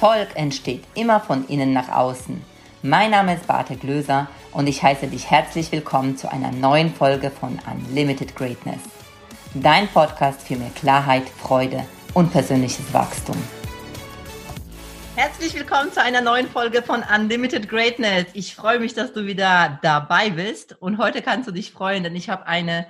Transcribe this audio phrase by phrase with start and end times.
[0.00, 2.40] Erfolg entsteht immer von innen nach außen.
[2.82, 7.32] Mein Name ist Barte Glöser und ich heiße dich herzlich willkommen zu einer neuen Folge
[7.32, 8.78] von Unlimited Greatness.
[9.54, 13.34] Dein Podcast für mehr Klarheit, Freude und persönliches Wachstum.
[15.16, 18.26] Herzlich willkommen zu einer neuen Folge von Unlimited Greatness.
[18.34, 22.14] Ich freue mich, dass du wieder dabei bist und heute kannst du dich freuen, denn
[22.14, 22.86] ich habe eine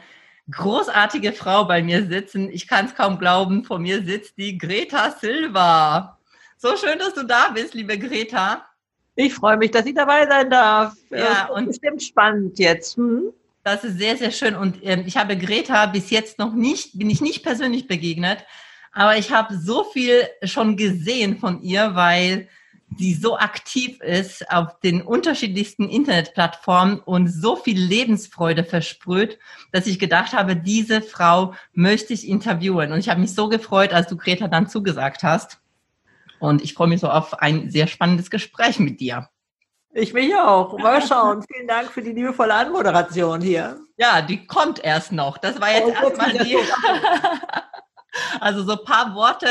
[0.50, 2.50] großartige Frau bei mir sitzen.
[2.50, 6.17] Ich kann es kaum glauben, vor mir sitzt die Greta Silva.
[6.60, 8.66] So schön, dass du da bist, liebe Greta.
[9.14, 10.94] Ich freue mich, dass ich dabei sein darf.
[11.08, 12.96] Ja, und bestimmt spannend jetzt.
[12.96, 13.32] Hm?
[13.62, 14.56] Das ist sehr, sehr schön.
[14.56, 18.44] Und ähm, ich habe Greta bis jetzt noch nicht, bin ich nicht persönlich begegnet,
[18.92, 22.48] aber ich habe so viel schon gesehen von ihr, weil
[22.96, 29.38] sie so aktiv ist auf den unterschiedlichsten Internetplattformen und so viel Lebensfreude versprüht,
[29.70, 32.90] dass ich gedacht habe, diese Frau möchte ich interviewen.
[32.90, 35.60] Und ich habe mich so gefreut, als du Greta dann zugesagt hast.
[36.40, 39.28] Und ich freue mich so auf ein sehr spannendes Gespräch mit dir.
[39.92, 40.78] Ich mich auch.
[40.78, 41.44] Mal schauen.
[41.50, 43.80] Vielen Dank für die liebevolle Anmoderation hier.
[43.96, 45.38] Ja, die kommt erst noch.
[45.38, 46.56] Das war jetzt oh, erstmal die.
[48.40, 49.48] also so ein paar Worte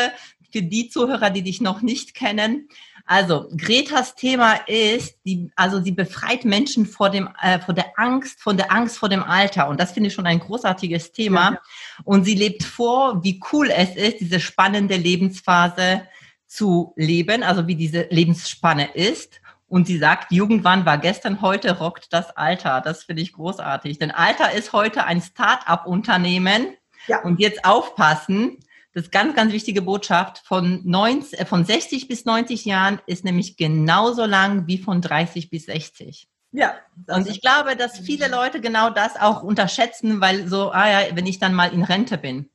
[0.51, 2.69] für die Zuhörer, die dich noch nicht kennen.
[3.05, 8.41] Also Gretas Thema ist, die, also sie befreit Menschen vor dem, äh, vor der Angst,
[8.41, 9.69] von der Angst vor dem Alter.
[9.69, 11.43] Und das finde ich schon ein großartiges Thema.
[11.45, 11.59] Ja, ja.
[12.03, 16.03] Und sie lebt vor, wie cool es ist, diese spannende Lebensphase
[16.47, 19.41] zu leben, also wie diese Lebensspanne ist.
[19.67, 22.81] Und sie sagt, Jugendwand war gestern, heute rockt das Alter.
[22.81, 23.99] Das finde ich großartig.
[23.99, 26.67] Denn Alter ist heute ein Start-up-Unternehmen.
[27.07, 27.21] Ja.
[27.23, 28.59] Und jetzt aufpassen,
[28.93, 30.41] das ist ganz, ganz wichtige Botschaft.
[30.45, 35.49] Von, 90, äh, von 60 bis 90 Jahren ist nämlich genauso lang wie von 30
[35.49, 36.27] bis 60.
[36.51, 36.73] Ja.
[37.07, 41.25] Und ich glaube, dass viele Leute genau das auch unterschätzen, weil so, ah ja, wenn
[41.25, 42.49] ich dann mal in Rente bin.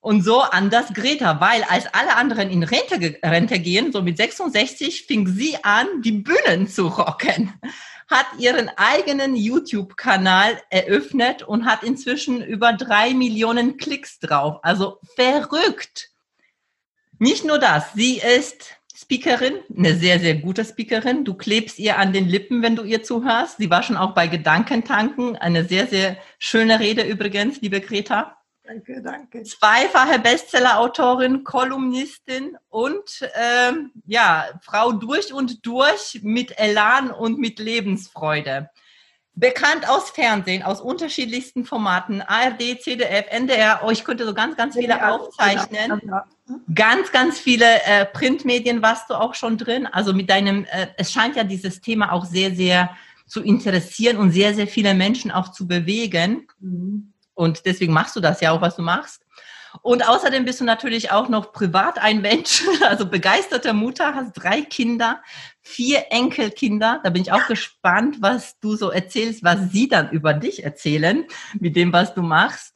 [0.00, 5.06] Und so anders Greta, weil als alle anderen in Rente, Rente gehen, so mit 66,
[5.06, 7.52] fing sie an, die Bühnen zu rocken,
[8.08, 14.60] hat ihren eigenen YouTube-Kanal eröffnet und hat inzwischen über drei Millionen Klicks drauf.
[14.62, 16.10] Also verrückt.
[17.18, 21.24] Nicht nur das, sie ist Speakerin, eine sehr, sehr gute Speakerin.
[21.24, 23.58] Du klebst ihr an den Lippen, wenn du ihr zuhörst.
[23.58, 25.36] Sie war schon auch bei Gedankentanken.
[25.36, 28.37] Eine sehr, sehr schöne Rede übrigens, liebe Greta.
[28.68, 29.44] Danke, danke.
[29.44, 38.68] Zweifache Bestseller-Autorin, Kolumnistin und ähm, ja, Frau durch und durch mit Elan und mit Lebensfreude.
[39.32, 44.76] Bekannt aus Fernsehen, aus unterschiedlichsten Formaten, ARD, CDF, NDR, oh, ich könnte so ganz, ganz
[44.76, 46.02] viele ja, aufzeichnen.
[46.06, 46.26] Ja.
[46.74, 49.86] Ganz, ganz viele äh, Printmedien warst du auch schon drin.
[49.86, 52.90] Also mit deinem, äh, es scheint ja dieses Thema auch sehr, sehr
[53.26, 56.46] zu interessieren und sehr, sehr viele Menschen auch zu bewegen.
[56.60, 57.14] Mhm.
[57.38, 59.24] Und deswegen machst du das ja auch, was du machst.
[59.82, 64.62] Und außerdem bist du natürlich auch noch privat ein Mensch, also begeisterter Mutter, hast drei
[64.62, 65.22] Kinder,
[65.62, 67.00] vier Enkelkinder.
[67.04, 71.26] Da bin ich auch gespannt, was du so erzählst, was sie dann über dich erzählen,
[71.60, 72.74] mit dem, was du machst.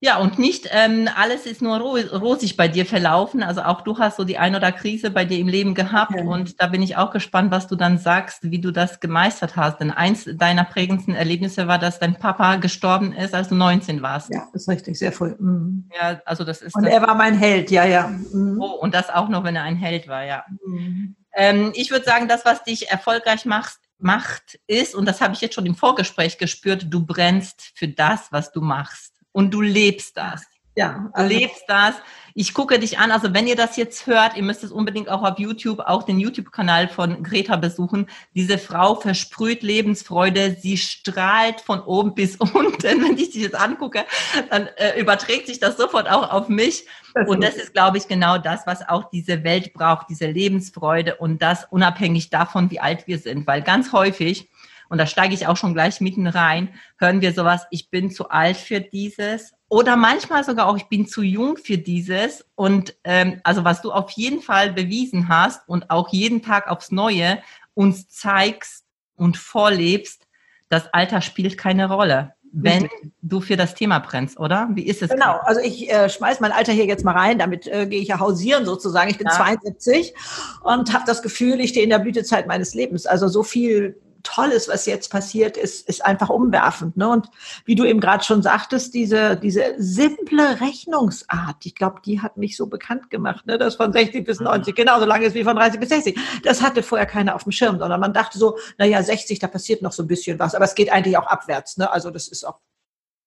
[0.00, 3.42] Ja, und nicht ähm, alles ist nur rosig bei dir verlaufen.
[3.42, 6.12] Also auch du hast so die ein oder Krise bei dir im Leben gehabt.
[6.12, 6.22] Okay.
[6.22, 9.80] Und da bin ich auch gespannt, was du dann sagst, wie du das gemeistert hast.
[9.80, 14.28] Denn eins deiner prägendsten Erlebnisse war, dass dein Papa gestorben ist, als du 19 warst.
[14.30, 15.34] Ja, das ist richtig, sehr früh.
[15.38, 15.88] Mhm.
[15.98, 16.74] Ja, also das ist.
[16.76, 18.08] Und das er war mein Held, ja, ja.
[18.08, 18.60] Mhm.
[18.60, 20.44] Oh, und das auch noch, wenn er ein Held war, ja.
[20.66, 21.16] Mhm.
[21.34, 25.40] Ähm, ich würde sagen, das, was dich erfolgreich macht, macht, ist, und das habe ich
[25.40, 30.16] jetzt schon im Vorgespräch gespürt, du brennst für das, was du machst und du lebst
[30.16, 30.46] das.
[30.76, 31.94] Ja, also du lebst das.
[32.34, 33.10] Ich gucke dich an.
[33.10, 36.18] Also wenn ihr das jetzt hört, ihr müsst es unbedingt auch auf YouTube, auch den
[36.18, 38.08] YouTube-Kanal von Greta besuchen.
[38.34, 40.56] Diese Frau versprüht Lebensfreude.
[40.58, 42.82] Sie strahlt von oben bis unten.
[42.82, 44.06] Wenn ich sie jetzt angucke,
[44.50, 46.86] dann äh, überträgt sich das sofort auch auf mich.
[47.26, 51.42] Und das ist, glaube ich, genau das, was auch diese Welt braucht, diese Lebensfreude und
[51.42, 53.46] das unabhängig davon, wie alt wir sind.
[53.46, 54.48] Weil ganz häufig
[54.88, 56.68] und da steige ich auch schon gleich mitten rein,
[56.98, 61.08] hören wir sowas, ich bin zu alt für dieses oder manchmal sogar auch, ich bin
[61.08, 62.44] zu jung für dieses.
[62.54, 66.92] Und ähm, also was du auf jeden Fall bewiesen hast und auch jeden Tag aufs
[66.92, 67.42] Neue
[67.74, 68.84] uns zeigst
[69.16, 70.26] und vorlebst,
[70.68, 72.88] das Alter spielt keine Rolle wenn
[73.20, 74.70] du für das Thema brennst, oder?
[74.72, 75.10] Wie ist es?
[75.10, 78.08] Genau, also ich äh, schmeiß mein Alter hier jetzt mal rein, damit äh, gehe ich
[78.08, 79.10] ja hausieren sozusagen.
[79.10, 79.36] Ich bin ja.
[79.36, 80.14] 72
[80.62, 83.04] und habe das Gefühl, ich stehe in der Blütezeit meines Lebens.
[83.04, 86.96] Also so viel Tolles, was jetzt passiert ist, ist einfach umwerfend.
[86.96, 87.08] Ne?
[87.08, 87.28] Und
[87.64, 92.56] wie du eben gerade schon sagtest, diese, diese simple Rechnungsart, ich glaube, die hat mich
[92.56, 93.56] so bekannt gemacht, ne?
[93.56, 94.76] das von 60 bis 90 mhm.
[94.76, 96.18] genauso lange ist wie von 30 bis 60.
[96.42, 99.80] Das hatte vorher keiner auf dem Schirm, sondern man dachte so, naja, 60, da passiert
[99.80, 101.76] noch so ein bisschen was, aber es geht eigentlich auch abwärts.
[101.76, 101.90] Ne?
[101.90, 102.58] Also das ist auch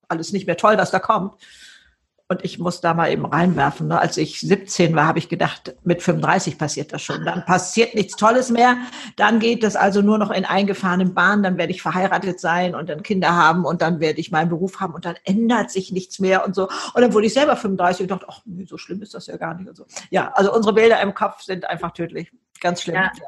[0.10, 1.36] alles nicht mehr toll, was da kommt.
[2.32, 3.88] Und ich muss da mal eben reinwerfen.
[3.88, 4.00] Ne?
[4.00, 7.26] Als ich 17 war, habe ich gedacht, mit 35 passiert das schon.
[7.26, 8.78] Dann passiert nichts Tolles mehr.
[9.16, 11.42] Dann geht das also nur noch in eingefahrenen Bahnen.
[11.42, 14.80] Dann werde ich verheiratet sein und dann Kinder haben und dann werde ich meinen Beruf
[14.80, 16.70] haben und dann ändert sich nichts mehr und so.
[16.94, 19.56] Und dann wurde ich selber 35 und dachte, ach, so schlimm ist das ja gar
[19.56, 19.88] nicht und so.
[20.12, 22.32] Ja, also unsere Bilder im Kopf sind einfach tödlich.
[22.62, 22.94] Ganz schlimm.
[22.96, 23.12] Ja.
[23.18, 23.26] Ja,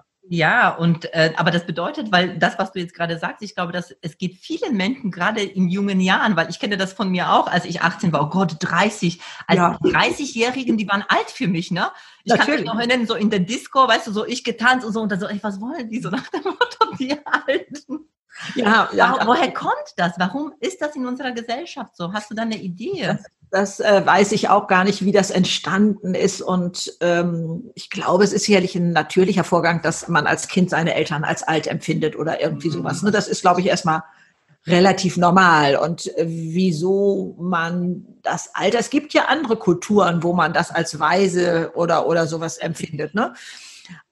[0.77, 3.95] und äh, aber das bedeutet, weil das, was du jetzt gerade sagst, ich glaube, dass
[4.01, 7.47] es geht vielen Menschen gerade in jungen Jahren, weil ich kenne das von mir auch,
[7.47, 9.19] als ich 18 war, oh Gott, 30.
[9.47, 9.77] Als ja.
[9.81, 11.89] 30-Jährigen, die waren alt für mich, ne?
[12.23, 12.47] Ich Natürlich.
[12.47, 15.01] kann mich noch erinnern, so in der Disco, weißt du, so ich getanzt und so
[15.01, 18.07] und dann so, ey, was wollen die so nach dem Motto, die Alten?
[18.55, 19.15] Ja, ja.
[19.17, 20.13] Warum, woher kommt das?
[20.17, 22.13] Warum ist das in unserer Gesellschaft so?
[22.13, 23.05] Hast du da eine Idee?
[23.05, 26.41] Das, das äh, weiß ich auch gar nicht, wie das entstanden ist.
[26.41, 30.95] Und ähm, ich glaube, es ist sicherlich ein natürlicher Vorgang, dass man als Kind seine
[30.95, 32.73] Eltern als alt empfindet oder irgendwie mhm.
[32.73, 33.01] sowas.
[33.03, 33.11] Ne?
[33.11, 34.03] Das ist, glaube ich, erstmal
[34.67, 35.75] relativ normal.
[35.75, 40.99] Und äh, wieso man das Alter, es gibt ja andere Kulturen, wo man das als
[40.99, 43.15] weise oder, oder sowas empfindet.
[43.15, 43.33] Ne?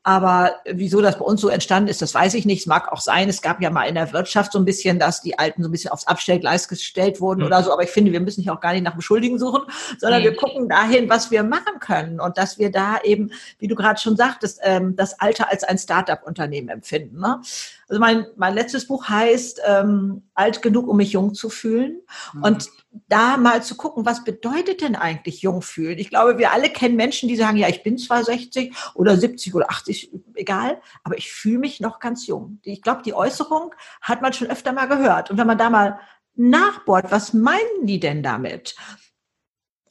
[0.03, 2.61] Aber wieso das bei uns so entstanden ist, das weiß ich nicht.
[2.61, 5.21] Es mag auch sein, es gab ja mal in der Wirtschaft so ein bisschen, dass
[5.21, 7.47] die Alten so ein bisschen aufs Abstellgleis gestellt wurden mhm.
[7.47, 7.73] oder so.
[7.73, 9.63] Aber ich finde, wir müssen hier auch gar nicht nach Beschuldigen suchen,
[9.97, 10.29] sondern nee.
[10.29, 13.99] wir gucken dahin, was wir machen können und dass wir da eben, wie du gerade
[13.99, 17.19] schon sagtest, ähm, das Alter als ein Start-up-Unternehmen empfinden.
[17.19, 17.41] Ne?
[17.89, 22.01] Also mein, mein letztes Buch heißt ähm, Alt genug, um mich jung zu fühlen.
[22.33, 22.43] Mhm.
[22.43, 22.69] Und
[23.07, 25.97] da mal zu gucken, was bedeutet denn eigentlich jung fühlen?
[25.99, 29.55] Ich glaube, wir alle kennen Menschen, die sagen, ja, ich bin zwar 60 oder 70
[29.55, 29.88] oder 80,
[30.35, 32.59] egal, aber ich fühle mich noch ganz jung.
[32.63, 35.31] Ich glaube, die Äußerung hat man schon öfter mal gehört.
[35.31, 35.99] Und wenn man da mal
[36.35, 38.75] nachbohrt, was meinen die denn damit?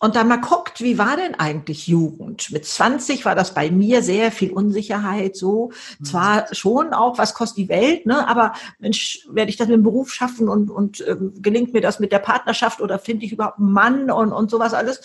[0.01, 2.53] und dann mal guckt, wie war denn eigentlich Jugend?
[2.53, 5.73] Mit 20 war das bei mir sehr viel Unsicherheit, so.
[5.99, 6.05] Mhm.
[6.05, 8.27] Zwar schon auch, was kostet die Welt, ne?
[8.29, 11.99] Aber Mensch, werde ich das mit dem Beruf schaffen und, und äh, gelingt mir das
[11.99, 15.01] mit der Partnerschaft oder finde ich überhaupt einen Mann und, und sowas alles?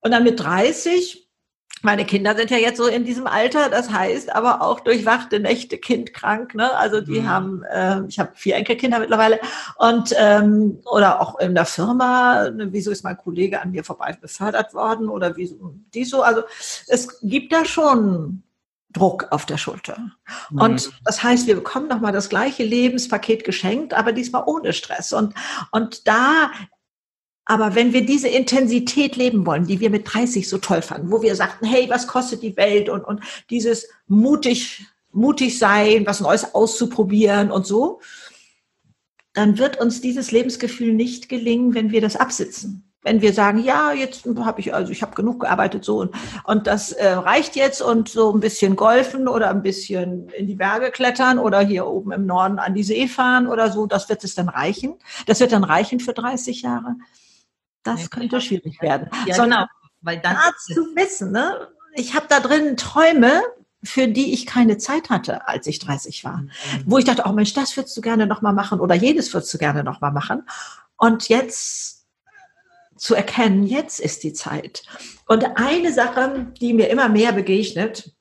[0.00, 1.25] Und dann mit 30
[1.82, 5.78] meine Kinder sind ja jetzt so in diesem Alter, das heißt aber auch durchwachte Nächte
[5.78, 6.54] kindkrank.
[6.54, 6.74] Ne?
[6.74, 7.28] Also die mhm.
[7.28, 9.38] haben, äh, ich habe vier Enkelkinder mittlerweile
[9.76, 14.16] und ähm, oder auch in der Firma, ne, wieso ist mein Kollege an mir vorbei
[14.20, 16.22] befördert worden oder wieso die so.
[16.22, 16.42] Also
[16.88, 18.42] es gibt da schon
[18.96, 19.98] Druck auf der Schulter.
[20.50, 20.60] Mhm.
[20.60, 25.12] Und das heißt, wir bekommen nochmal das gleiche Lebenspaket geschenkt, aber diesmal ohne Stress.
[25.12, 25.34] Und,
[25.70, 26.50] und da
[27.46, 31.22] aber wenn wir diese Intensität leben wollen, die wir mit 30 so toll fanden, wo
[31.22, 33.20] wir sagten, hey, was kostet die Welt und, und
[33.50, 38.00] dieses mutig, mutig sein, was Neues auszuprobieren und so,
[39.32, 42.82] dann wird uns dieses Lebensgefühl nicht gelingen, wenn wir das absitzen.
[43.02, 46.66] Wenn wir sagen, ja, jetzt habe ich, also ich habe genug gearbeitet so und, und
[46.66, 50.90] das äh, reicht jetzt und so ein bisschen golfen oder ein bisschen in die Berge
[50.90, 54.34] klettern oder hier oben im Norden an die See fahren oder so, das wird es
[54.34, 54.96] dann reichen.
[55.26, 56.96] Das wird dann reichen für 30 Jahre.
[57.86, 59.08] Das ja, könnte schwierig werden.
[59.26, 59.70] Ja, Sondern genau.
[60.02, 61.68] Weil dann zu wissen, ne?
[61.94, 63.42] ich habe da drin Träume,
[63.82, 66.38] für die ich keine Zeit hatte, als ich 30 war.
[66.38, 66.50] Mhm.
[66.86, 69.58] Wo ich dachte, oh Mensch, das würdest du gerne nochmal machen oder jedes würdest du
[69.58, 70.42] gerne nochmal machen.
[70.96, 72.06] Und jetzt
[72.96, 74.82] zu erkennen, jetzt ist die Zeit.
[75.26, 78.15] Und eine Sache, die mir immer mehr begegnet,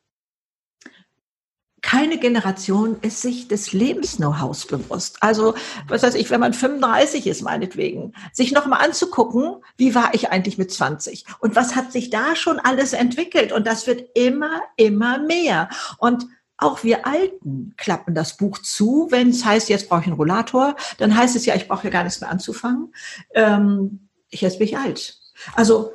[1.96, 5.16] keine Generation ist sich des Lebens-Know-hows bewusst.
[5.22, 5.56] Also,
[5.88, 10.58] was weiß ich, wenn man 35 ist, meinetwegen, sich nochmal anzugucken, wie war ich eigentlich
[10.58, 11.24] mit 20?
[11.40, 13.54] Und was hat sich da schon alles entwickelt?
[13.54, 15.70] Und das wird immer, immer mehr.
[15.98, 20.18] Und auch wir Alten klappen das Buch zu, wenn es heißt, jetzt brauche ich einen
[20.18, 22.94] Rollator, dann heißt es ja, ich brauche ja gar nichts mehr anzufangen.
[23.34, 25.18] Ähm, jetzt bin ich alt.
[25.54, 25.94] Also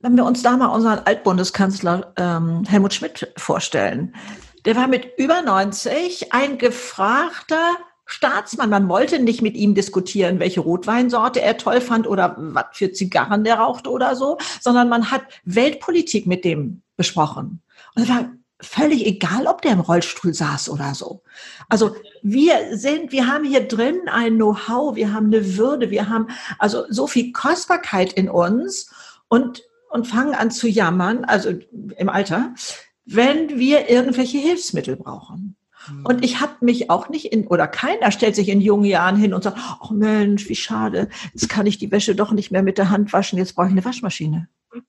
[0.00, 4.14] wenn wir uns da mal unseren Altbundeskanzler ähm, Helmut Schmidt vorstellen,
[4.64, 8.70] der war mit über 90 ein gefragter Staatsmann.
[8.70, 13.44] Man wollte nicht mit ihm diskutieren, welche Rotweinsorte er toll fand oder was für Zigarren
[13.44, 17.60] der rauchte oder so, sondern man hat Weltpolitik mit dem besprochen.
[17.94, 21.22] Und es war völlig egal, ob der im Rollstuhl saß oder so.
[21.68, 26.28] Also wir sind, wir haben hier drin ein Know-how, wir haben eine Würde, wir haben
[26.58, 28.90] also so viel Kostbarkeit in uns
[29.28, 31.50] und und fangen an zu jammern, also
[31.96, 32.54] im Alter,
[33.04, 35.56] wenn wir irgendwelche Hilfsmittel brauchen.
[35.90, 36.06] Mhm.
[36.06, 39.34] Und ich habe mich auch nicht in, oder keiner stellt sich in jungen Jahren hin
[39.34, 42.78] und sagt, oh Mensch, wie schade, jetzt kann ich die Wäsche doch nicht mehr mit
[42.78, 44.48] der Hand waschen, jetzt brauche ich eine Waschmaschine.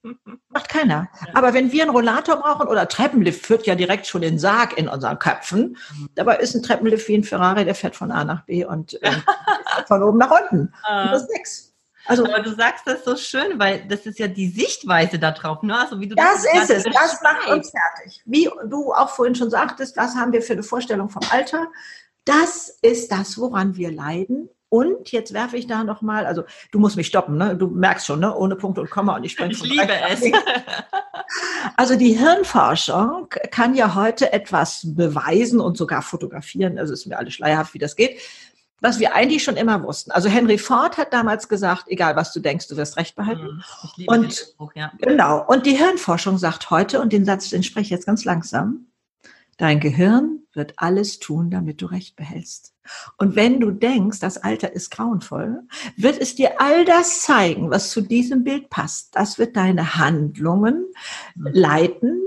[0.49, 1.09] Macht keiner.
[1.33, 4.89] Aber wenn wir einen Rollator brauchen oder Treppenlift führt ja direkt schon den Sarg in
[4.89, 5.77] unseren Köpfen.
[5.97, 6.09] Mhm.
[6.15, 9.11] Dabei ist ein Treppenlift wie ein Ferrari, der fährt von A nach B und äh,
[9.87, 10.73] von oben nach unten.
[10.89, 11.68] Und das ist nix.
[12.09, 15.61] Also, Aber du sagst das so schön, weil das ist ja die Sichtweise darauf.
[15.61, 15.77] Ne?
[15.77, 18.21] Also wie du das, das ist es, das macht uns fertig.
[18.25, 21.67] Wie du auch vorhin schon sagtest, was haben wir für eine Vorstellung vom Alter?
[22.25, 26.95] Das ist das, woran wir leiden Und jetzt werfe ich da nochmal, also du musst
[26.95, 27.55] mich stoppen, ne?
[27.55, 28.35] du merkst schon, ne?
[28.35, 30.21] ohne Punkt und Komma und ich spreche Ich liebe es.
[31.75, 37.35] Also die Hirnforschung kann ja heute etwas beweisen und sogar fotografieren, also ist mir alles
[37.35, 38.19] schleierhaft, wie das geht,
[38.81, 40.11] was wir eigentlich schon immer wussten.
[40.11, 43.63] Also Henry Ford hat damals gesagt, egal was du denkst, du wirst Recht behalten.
[43.97, 44.05] Mhm.
[44.07, 44.91] Und Spruch, ja.
[44.99, 45.45] genau.
[45.45, 48.87] Und die Hirnforschung sagt heute, und den Satz, den spreche ich jetzt ganz langsam,
[49.57, 52.73] dein Gehirn wird alles tun, damit du Recht behältst.
[53.17, 55.61] Und wenn du denkst, das Alter ist grauenvoll,
[55.95, 59.15] wird es dir all das zeigen, was zu diesem Bild passt.
[59.15, 60.85] Das wird deine Handlungen
[61.35, 61.49] mhm.
[61.53, 62.21] leiten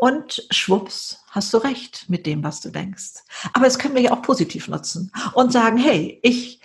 [0.00, 3.24] und schwupps, hast du recht mit dem, was du denkst.
[3.52, 6.60] Aber es können wir ja auch positiv nutzen und sagen, hey, ich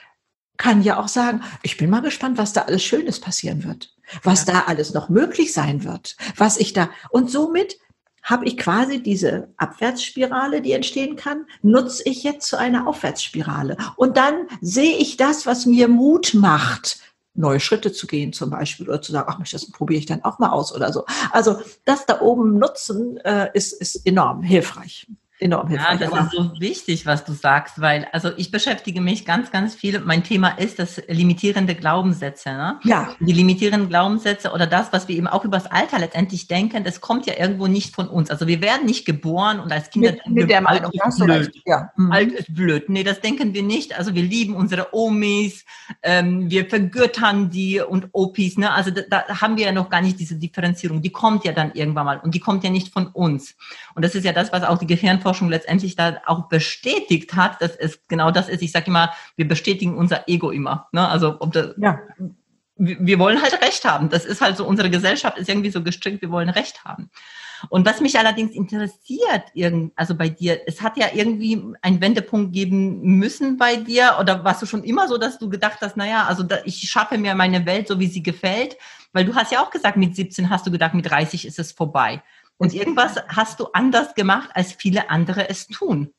[0.57, 3.93] kann ja auch sagen, ich bin mal gespannt, was da alles Schönes passieren wird,
[4.23, 4.53] was ja.
[4.53, 7.77] da alles noch möglich sein wird, was ich da und somit
[8.25, 13.77] habe ich quasi diese Abwärtsspirale, die entstehen kann, nutze ich jetzt zu einer Aufwärtsspirale.
[13.97, 16.97] Und dann sehe ich das, was mir Mut macht,
[17.35, 20.39] neue Schritte zu gehen zum Beispiel oder zu sagen, ach, das probiere ich dann auch
[20.39, 21.05] mal aus oder so.
[21.31, 25.07] Also das da oben nutzen äh, ist, ist enorm hilfreich
[25.39, 25.99] enorm hilfreich.
[25.99, 29.75] Ja, das ist so wichtig, was du sagst, weil also ich beschäftige mich ganz, ganz
[29.75, 29.99] viel.
[29.99, 32.49] Mein Thema ist das limitierende Glaubenssätze.
[32.49, 32.79] Ne?
[32.83, 33.09] Ja.
[33.19, 37.01] Die limitierenden Glaubenssätze oder das, was wir eben auch über das Alter letztendlich denken, das
[37.01, 38.29] kommt ja irgendwo nicht von uns.
[38.29, 41.61] Also wir werden nicht geboren und als Kinder mit, mit der Meinung, alt ist blöd.
[41.65, 41.91] Ja.
[41.97, 42.11] Mhm.
[42.11, 42.89] Alt ist blöd.
[42.89, 43.97] Nee, das denken wir nicht.
[43.97, 45.65] Also wir lieben unsere Omis,
[46.01, 48.57] ähm, wir vergöttern die und Opis.
[48.57, 48.71] Ne?
[48.71, 51.01] Also da, da haben wir ja noch gar nicht diese Differenzierung.
[51.01, 53.55] Die kommt ja dann irgendwann mal und die kommt ja nicht von uns.
[53.95, 57.61] Und das ist ja das, was auch die Gehirn Hirnforschung letztendlich da auch bestätigt hat,
[57.61, 58.61] dass es genau das ist.
[58.61, 60.87] Ich sage immer, wir bestätigen unser Ego immer.
[60.91, 61.07] Ne?
[61.07, 61.99] Also ob das, ja.
[62.75, 64.09] wir wollen halt Recht haben.
[64.09, 67.09] Das ist halt so, unsere Gesellschaft ist irgendwie so gestrickt, wir wollen Recht haben.
[67.69, 69.43] Und was mich allerdings interessiert,
[69.95, 74.61] also bei dir, es hat ja irgendwie einen Wendepunkt geben müssen bei dir oder warst
[74.61, 77.87] du schon immer so, dass du gedacht hast, naja, also ich schaffe mir meine Welt
[77.87, 78.77] so, wie sie gefällt,
[79.13, 81.71] weil du hast ja auch gesagt, mit 17 hast du gedacht, mit 30 ist es
[81.71, 82.21] vorbei.
[82.57, 86.13] Und irgendwas hast du anders gemacht, als viele andere es tun.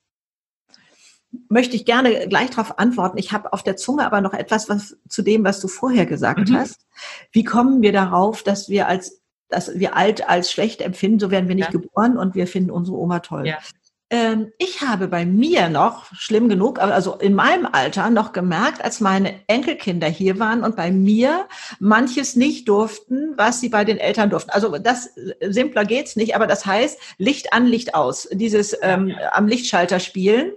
[1.48, 3.18] Möchte ich gerne gleich darauf antworten.
[3.18, 6.48] Ich habe auf der Zunge aber noch etwas was, zu dem, was du vorher gesagt
[6.48, 6.56] mhm.
[6.56, 6.86] hast.
[7.32, 11.48] Wie kommen wir darauf, dass wir als dass wir alt als schlecht empfinden, so werden
[11.48, 11.78] wir nicht ja.
[11.78, 13.46] geboren und wir finden unsere Oma toll.
[13.46, 13.58] Ja.
[14.08, 19.00] Ähm, ich habe bei mir noch, schlimm genug, also in meinem Alter noch gemerkt, als
[19.00, 21.48] meine Enkelkinder hier waren und bei mir
[21.80, 24.50] manches nicht durften, was sie bei den Eltern durften.
[24.50, 25.10] Also das
[25.40, 28.28] simpler geht's nicht, aber das heißt Licht an, Licht aus.
[28.30, 30.52] Dieses ähm, am Lichtschalter spielen.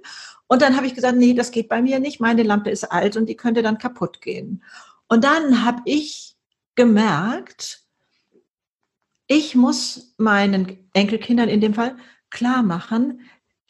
[0.45, 2.19] Und dann habe ich gesagt, nee, das geht bei mir nicht.
[2.19, 4.63] Meine Lampe ist alt und die könnte dann kaputt gehen.
[5.07, 6.35] Und dann habe ich
[6.75, 7.81] gemerkt,
[9.27, 11.97] ich muss meinen Enkelkindern in dem Fall
[12.29, 13.21] klar machen,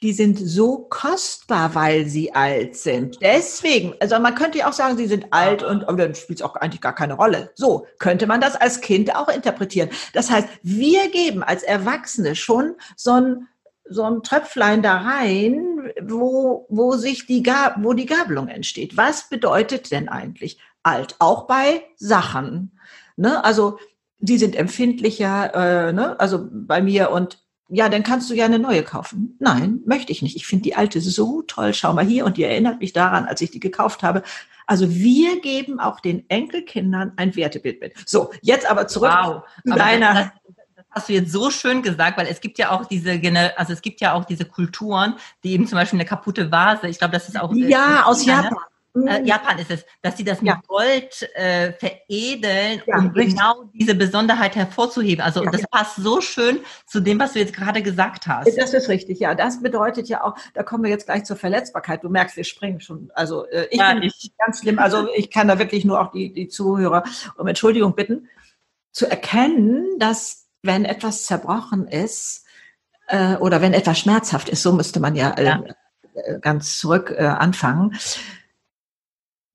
[0.02, 3.18] die sind so kostbar, weil sie alt sind.
[3.22, 6.46] Deswegen, also man könnte ja auch sagen, sie sind alt und, und dann spielt es
[6.46, 7.52] auch eigentlich gar keine Rolle.
[7.56, 9.90] So könnte man das als Kind auch interpretieren.
[10.14, 13.48] Das heißt, wir geben als Erwachsene schon so ein
[13.92, 17.44] so ein Tröpflein da rein, wo, wo sich die,
[17.78, 18.96] wo die Gabelung entsteht.
[18.98, 21.16] Was bedeutet denn eigentlich alt?
[21.18, 22.80] Auch bei Sachen.
[23.18, 23.44] Ne?
[23.44, 23.80] Also,
[24.20, 26.20] die sind empfindlicher, äh, ne?
[26.20, 27.40] also bei mir und
[27.70, 29.36] ja, dann kannst du ja eine neue kaufen.
[29.40, 30.36] Nein, möchte ich nicht.
[30.36, 31.74] Ich finde die alte so toll.
[31.74, 34.24] Schau mal hier und die erinnert mich daran, als ich die gekauft habe.
[34.66, 37.94] Also wir geben auch den Enkelkindern ein Wertebild mit.
[38.06, 39.44] So, jetzt aber zurück wow.
[39.66, 40.34] zu deiner.
[40.92, 43.12] Hast du jetzt so schön gesagt, weil es gibt ja auch diese,
[43.56, 46.88] also es gibt ja auch diese Kulturen, die eben zum Beispiel eine kaputte Vase.
[46.88, 48.58] Ich glaube, das ist auch ja aus Japan.
[48.96, 50.62] Äh, Japan ist es, dass sie das mit ja.
[50.68, 53.36] Gold äh, veredeln, ja, um richtig.
[53.36, 55.24] genau diese Besonderheit hervorzuheben.
[55.24, 58.58] Also ja, das passt so schön zu dem, was du jetzt gerade gesagt hast.
[58.58, 59.36] Das ist richtig, ja.
[59.36, 62.04] Das bedeutet ja auch, da kommen wir jetzt gleich zur Verletzbarkeit.
[62.04, 63.12] Du merkst, wir springen schon.
[63.14, 64.32] Also äh, ich bin ich.
[64.38, 64.80] ganz schlimm.
[64.80, 67.04] Also ich kann da wirklich nur auch die, die Zuhörer
[67.38, 68.28] um Entschuldigung bitten,
[68.92, 72.44] zu erkennen, dass wenn etwas zerbrochen ist
[73.08, 75.46] äh, oder wenn etwas schmerzhaft ist, so müsste man ja, äh,
[76.16, 77.98] äh ganz zurück anfangen,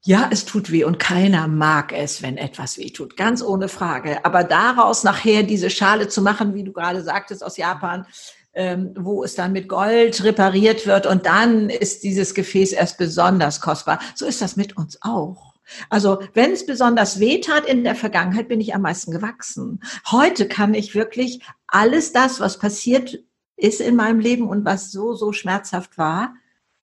[0.07, 4.23] ja, es tut weh und keiner mag es, wenn etwas weh tut, ganz ohne Frage.
[4.27, 8.07] Aber daraus nachher diese Schale zu machen, wie du gerade sagtest aus Japan,
[8.53, 13.63] ähm, wo es dann mit Gold repariert wird und dann ist dieses Gefäß erst besonders
[13.63, 13.99] kostbar.
[14.15, 15.55] So ist das mit uns auch.
[15.89, 19.81] Also wenn es besonders weh tat in der Vergangenheit, bin ich am meisten gewachsen.
[20.11, 23.21] Heute kann ich wirklich alles das, was passiert
[23.57, 26.35] ist in meinem Leben und was so, so schmerzhaft war,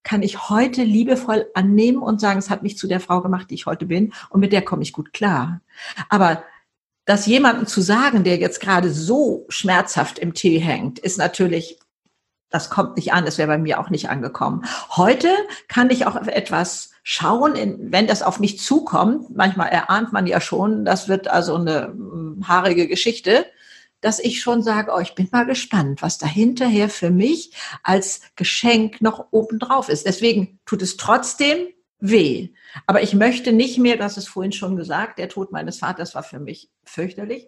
[0.03, 3.55] kann ich heute liebevoll annehmen und sagen, es hat mich zu der Frau gemacht, die
[3.55, 5.61] ich heute bin und mit der komme ich gut klar.
[6.09, 6.43] Aber
[7.05, 11.79] das jemandem zu sagen, der jetzt gerade so schmerzhaft im Tee hängt, ist natürlich,
[12.49, 14.65] das kommt nicht an, das wäre bei mir auch nicht angekommen.
[14.95, 15.29] Heute
[15.67, 17.53] kann ich auch etwas schauen,
[17.91, 22.43] wenn das auf mich zukommt, manchmal erahnt man ja schon, das wird also eine hm,
[22.47, 23.45] haarige Geschichte,
[24.01, 27.53] dass ich schon sage, oh, ich bin mal gespannt, was da hinterher für mich
[27.83, 30.05] als Geschenk noch obendrauf ist.
[30.05, 31.67] Deswegen tut es trotzdem
[31.99, 32.49] weh.
[32.87, 36.23] Aber ich möchte nicht mehr, das ist vorhin schon gesagt, der Tod meines Vaters war
[36.23, 37.47] für mich fürchterlich.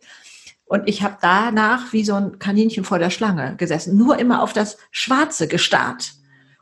[0.65, 4.53] Und ich habe danach wie so ein Kaninchen vor der Schlange gesessen, nur immer auf
[4.53, 6.13] das Schwarze gestarrt.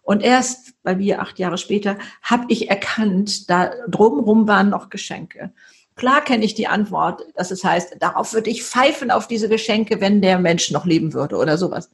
[0.01, 5.53] Und erst, weil wir acht Jahre später, habe ich erkannt, da drumherum waren noch Geschenke.
[6.01, 10.01] Klar kenne ich die Antwort, dass es heißt, darauf würde ich pfeifen auf diese Geschenke,
[10.01, 11.91] wenn der Mensch noch leben würde oder sowas.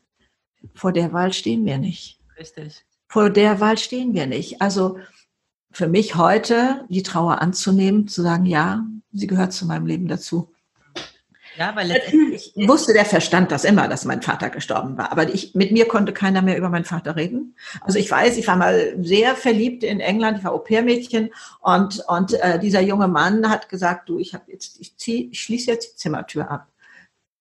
[0.76, 2.18] Vor der Wahl stehen wir nicht.
[2.40, 2.86] Richtig.
[3.10, 4.62] Vor der Wahl stehen wir nicht.
[4.62, 4.98] Also
[5.74, 10.54] für mich heute die Trauer anzunehmen, zu sagen, ja, sie gehört zu meinem Leben dazu.
[11.58, 15.12] Ja, weil Natürlich wusste der Verstand das immer, dass mein Vater gestorben war.
[15.12, 17.56] Aber ich, mit mir konnte keiner mehr über meinen Vater reden.
[17.82, 22.34] Also ich weiß, ich war mal sehr verliebt in England, ich war Au-pair-Mädchen und, und
[22.34, 25.94] äh, dieser junge Mann hat gesagt, du, ich habe jetzt, ich, zieh, ich schließe jetzt
[25.94, 26.68] die Zimmertür ab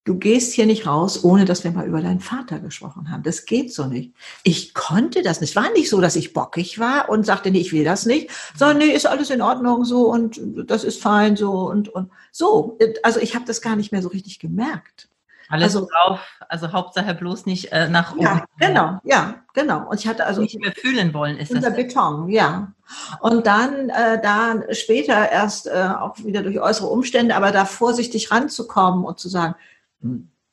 [0.06, 3.24] du gehst hier nicht raus, ohne dass wir mal über deinen Vater gesprochen haben.
[3.24, 4.12] Das geht so nicht.
[4.44, 5.50] Ich konnte das nicht.
[5.50, 8.30] Es war nicht so, dass ich bockig war und sagte, nee, ich will das nicht,
[8.56, 12.78] sondern nee, ist alles in Ordnung so und das ist fein so und, und so.
[13.02, 15.08] Also ich habe das gar nicht mehr so richtig gemerkt.
[15.48, 18.22] Alles also, drauf, also Hauptsache bloß nicht äh, nach oben.
[18.22, 19.88] Ja, genau, ja, genau.
[19.88, 22.72] Und ich hatte also nicht mehr fühlen wollen, ist unter das Beton, ja.
[23.20, 28.30] Und dann äh, da später erst äh, auch wieder durch äußere Umstände, aber da vorsichtig
[28.32, 29.54] ranzukommen und zu sagen,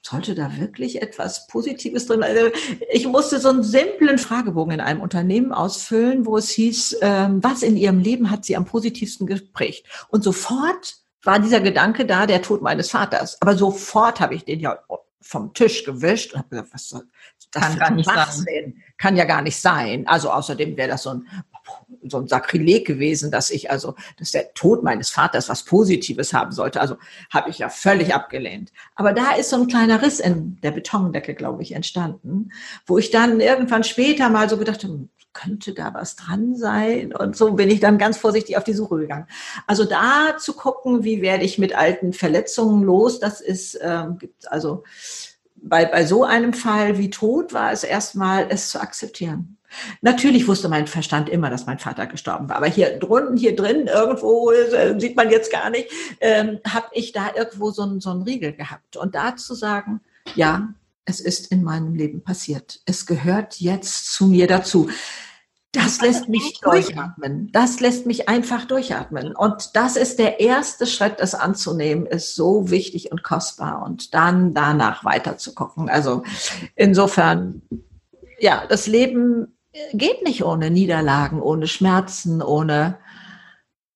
[0.05, 2.23] sollte da wirklich etwas Positives drin?
[2.23, 2.49] Also
[2.91, 7.63] ich musste so einen simplen Fragebogen in einem Unternehmen ausfüllen, wo es hieß, ähm, was
[7.63, 9.85] in ihrem Leben hat sie am positivsten geprägt?
[10.09, 13.41] Und sofort war dieser Gedanke da, der Tod meines Vaters.
[13.41, 14.77] Aber sofort habe ich den ja
[15.21, 17.03] vom Tisch gewischt und habe gesagt, was soll
[17.51, 18.83] das kann gar nicht sein.
[18.97, 20.07] Kann ja gar nicht sein.
[20.07, 21.27] Also außerdem wäre das so ein
[22.03, 26.51] so ein Sakrileg gewesen, dass ich also, dass der Tod meines Vaters was Positives haben
[26.51, 26.81] sollte.
[26.81, 26.97] Also
[27.31, 28.71] habe ich ja völlig abgelehnt.
[28.95, 32.51] Aber da ist so ein kleiner Riss in der Betondecke, glaube ich, entstanden,
[32.85, 37.13] wo ich dann irgendwann später mal so gedacht habe, könnte da was dran sein?
[37.13, 39.27] Und so bin ich dann ganz vorsichtig auf die Suche gegangen.
[39.67, 44.51] Also da zu gucken, wie werde ich mit alten Verletzungen los, das ist, ähm, gibt
[44.51, 44.83] also
[45.55, 49.57] bei, bei so einem Fall wie Tod war es erstmal, es zu akzeptieren.
[50.01, 52.57] Natürlich wusste mein Verstand immer, dass mein Vater gestorben war.
[52.57, 57.11] Aber hier drunten, hier drin, irgendwo, äh, sieht man jetzt gar nicht, ähm, habe ich
[57.11, 58.97] da irgendwo so, ein, so einen Riegel gehabt.
[58.97, 60.01] Und da zu sagen,
[60.35, 60.69] ja,
[61.05, 62.79] es ist in meinem Leben passiert.
[62.85, 64.89] Es gehört jetzt zu mir dazu.
[65.73, 67.51] Das lässt mich durchatmen.
[67.51, 69.35] Das lässt mich einfach durchatmen.
[69.35, 74.53] Und das ist der erste Schritt, das anzunehmen, ist so wichtig und kostbar und dann
[74.53, 75.89] danach weiter zu gucken.
[75.89, 76.23] Also
[76.75, 77.63] insofern,
[78.39, 79.52] ja, das Leben
[79.93, 82.99] geht nicht ohne Niederlagen, ohne Schmerzen, ohne,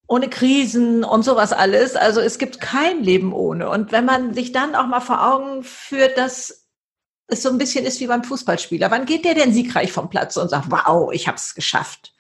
[0.07, 1.95] ohne Krisen und sowas alles.
[1.95, 3.69] Also es gibt kein Leben ohne.
[3.69, 6.67] Und wenn man sich dann auch mal vor Augen führt, dass
[7.27, 8.89] es so ein bisschen ist wie beim Fußballspieler.
[8.89, 12.13] Wann geht der denn siegreich vom Platz und sagt, wow, ich habe es geschafft?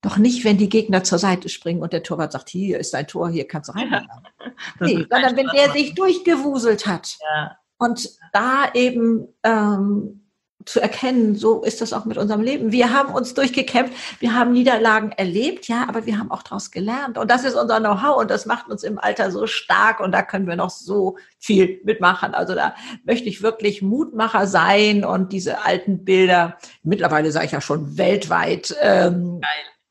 [0.00, 3.06] Doch nicht, wenn die Gegner zur Seite springen und der Torwart sagt, hier ist dein
[3.06, 3.90] Tor, hier kannst du rein.
[3.90, 4.02] Ja,
[4.80, 7.56] nee, sondern wenn der sich durchgewuselt hat ja.
[7.78, 10.21] und da eben ähm,
[10.64, 12.72] zu erkennen, so ist das auch mit unserem Leben.
[12.72, 17.18] Wir haben uns durchgekämpft, wir haben Niederlagen erlebt, ja, aber wir haben auch daraus gelernt.
[17.18, 20.22] Und das ist unser Know-how und das macht uns im Alter so stark und da
[20.22, 22.34] können wir noch so viel mitmachen.
[22.34, 27.60] Also da möchte ich wirklich Mutmacher sein und diese alten Bilder, mittlerweile sage ich ja
[27.60, 29.40] schon weltweit, ähm,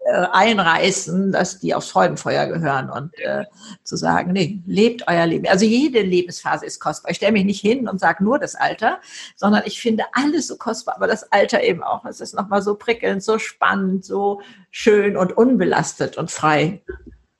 [0.03, 3.45] äh, einreißen, dass die aufs Freudenfeuer gehören und äh,
[3.83, 5.47] zu sagen, nee, lebt euer Leben.
[5.47, 7.11] Also jede Lebensphase ist kostbar.
[7.11, 8.99] Ich stelle mich nicht hin und sage nur das Alter,
[9.35, 12.03] sondern ich finde alles so kostbar, aber das Alter eben auch.
[12.05, 16.81] Es ist nochmal so prickelnd, so spannend, so schön und unbelastet und frei.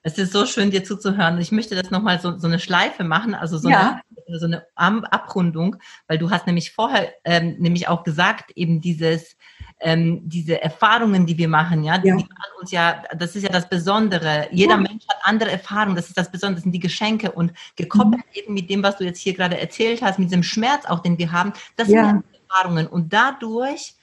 [0.04, 1.40] Es ist so schön, dir zuzuhören.
[1.40, 4.02] Ich möchte das nochmal so, so eine Schleife machen, also so, ja.
[4.28, 5.76] eine, so eine Abrundung,
[6.08, 9.38] weil du hast nämlich vorher ähm, nämlich auch gesagt, eben dieses,
[9.80, 12.16] ähm, diese Erfahrungen, die wir machen, ja, die, ja.
[12.16, 14.48] machen uns ja, das ist ja das Besondere.
[14.52, 14.78] Jeder ja.
[14.78, 18.42] Mensch hat andere Erfahrungen, das ist das Besondere, das sind die Geschenke und gekoppelt mhm.
[18.42, 21.20] eben mit dem, was du jetzt hier gerade erzählt hast, mit diesem Schmerz auch, den
[21.20, 22.08] wir haben, das ja.
[22.08, 23.94] sind Erfahrungen und dadurch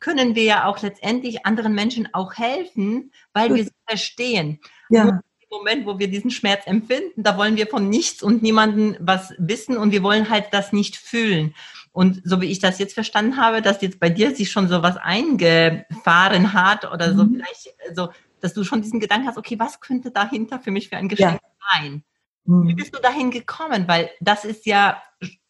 [0.00, 4.60] können wir ja auch letztendlich anderen Menschen auch helfen, weil wir sie verstehen.
[4.90, 5.04] Ja.
[5.04, 5.20] Nur
[5.58, 9.76] Moment, wo wir diesen Schmerz empfinden, da wollen wir von nichts und niemanden was wissen
[9.76, 11.54] und wir wollen halt das nicht fühlen.
[11.92, 14.82] Und so wie ich das jetzt verstanden habe, dass jetzt bei dir sich schon so
[14.82, 17.34] was eingefahren hat oder so mhm.
[17.36, 18.08] vielleicht so,
[18.40, 21.40] dass du schon diesen Gedanken hast, okay, was könnte dahinter für mich für ein Geschenk
[21.40, 21.72] ja.
[21.72, 22.04] sein?
[22.44, 22.68] Mhm.
[22.68, 23.86] Wie bist du dahin gekommen?
[23.86, 25.02] Weil das ist ja,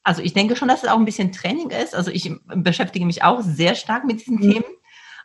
[0.03, 1.95] also ich denke schon, dass es auch ein bisschen Training ist.
[1.95, 4.53] Also ich beschäftige mich auch sehr stark mit diesen mhm.
[4.53, 4.75] Themen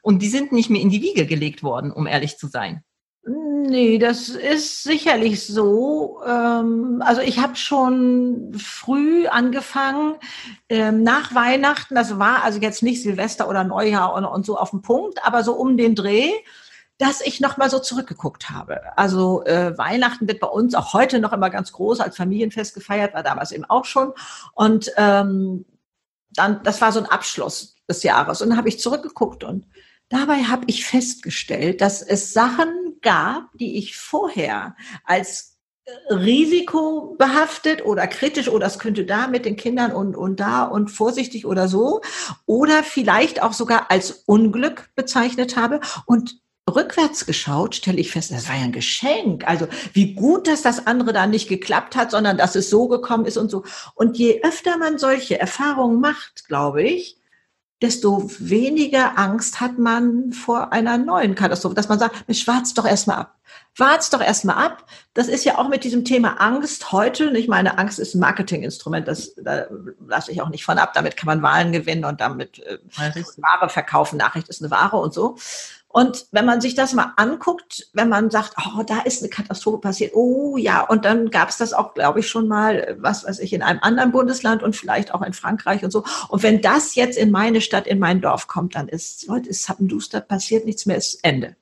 [0.02, 2.84] und die sind nicht mehr in die Wiege gelegt worden, um ehrlich zu sein.
[3.70, 6.22] Nee, das ist sicherlich so.
[6.26, 10.16] Ähm, also ich habe schon früh angefangen,
[10.70, 14.82] ähm, nach Weihnachten, das war also jetzt nicht Silvester oder Neujahr und, so auf den
[14.82, 16.32] Punkt, aber so um den Dreh,
[16.98, 18.82] dass ich noch mal so zurückgeguckt habe.
[18.98, 23.14] Also äh, Weihnachten wird bei uns auch heute noch immer ganz groß als Familienfest gefeiert,
[23.14, 24.14] war damals eben auch schon.
[24.56, 25.66] Und ähm,
[26.32, 28.42] dann, das war so ein Abschluss des Jahres.
[28.42, 29.68] Und dann habe ich zurückgeguckt und
[30.10, 38.08] dabei habe ich festgestellt, dass es Sachen gab, die ich vorher als äh, risikobehaftet oder
[38.08, 42.02] kritisch oder es könnte da mit den Kindern und, und da und vorsichtig oder so
[42.46, 48.48] oder vielleicht auch sogar als Unglück bezeichnet habe und rückwärts geschaut, stelle ich fest, das
[48.48, 49.48] war ja ein Geschenk.
[49.48, 53.26] Also wie gut, dass das andere da nicht geklappt hat, sondern dass es so gekommen
[53.26, 53.64] ist und so.
[53.96, 57.19] Und je öfter man solche Erfahrungen macht, glaube ich,
[57.82, 62.86] desto weniger Angst hat man vor einer neuen Katastrophe, dass man sagt, Mensch, wart's doch
[62.86, 63.40] erstmal ab.
[63.78, 64.86] Wart's doch erstmal ab.
[65.14, 67.30] Das ist ja auch mit diesem Thema Angst heute.
[67.38, 69.68] Ich meine, Angst ist ein Marketinginstrument, das da
[70.06, 70.94] lasse ich auch nicht von ab.
[70.94, 72.80] Damit kann man Wahlen gewinnen und damit äh,
[73.38, 74.18] Ware verkaufen.
[74.18, 75.38] Nachricht ist eine Ware und so.
[75.92, 79.80] Und wenn man sich das mal anguckt, wenn man sagt, oh, da ist eine Katastrophe
[79.80, 83.40] passiert, oh ja, und dann gab es das auch, glaube ich, schon mal, was weiß
[83.40, 86.04] ich, in einem anderen Bundesland und vielleicht auch in Frankreich und so.
[86.28, 89.64] Und wenn das jetzt in meine Stadt, in mein Dorf kommt, dann ist, Leute, ist
[89.64, 91.56] Zappenduster, passiert nichts mehr, ist Ende.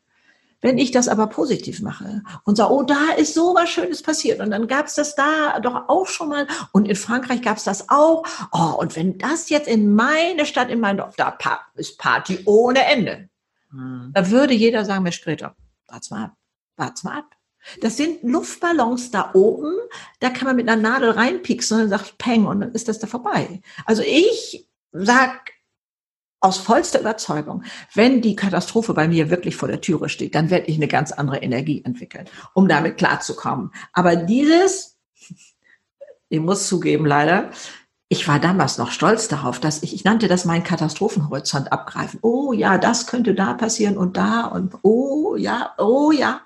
[0.60, 4.42] Wenn ich das aber positiv mache und sage, oh, da ist so was Schönes passiert
[4.42, 7.64] und dann gab es das da doch auch schon mal und in Frankreich gab es
[7.64, 8.26] das auch.
[8.52, 11.38] Oh, und wenn das jetzt in meine Stadt, in mein Dorf, da
[11.76, 13.30] ist Party ohne Ende.
[13.72, 14.12] Mhm.
[14.14, 15.56] Da würde jeder sagen, Mensch, Greta,
[15.88, 16.38] wart's mal ab,
[16.76, 17.36] wart's mal ab.
[17.82, 19.74] Das sind Luftballons da oben,
[20.20, 23.00] da kann man mit einer Nadel reinpieksen und dann sagt Peng und dann ist das
[23.00, 23.62] da vorbei.
[23.86, 25.52] Also ich sag
[26.40, 30.68] aus vollster Überzeugung, wenn die Katastrophe bei mir wirklich vor der Türe steht, dann werde
[30.68, 33.72] ich eine ganz andere Energie entwickeln, um damit klarzukommen.
[33.92, 34.98] Aber dieses,
[36.30, 37.52] ich muss zugeben leider,
[38.10, 42.20] ich war damals noch stolz darauf, dass ich, ich nannte das meinen Katastrophenhorizont abgreifen.
[42.24, 46.42] Oh ja, das könnte da passieren und da und oh ja, oh ja.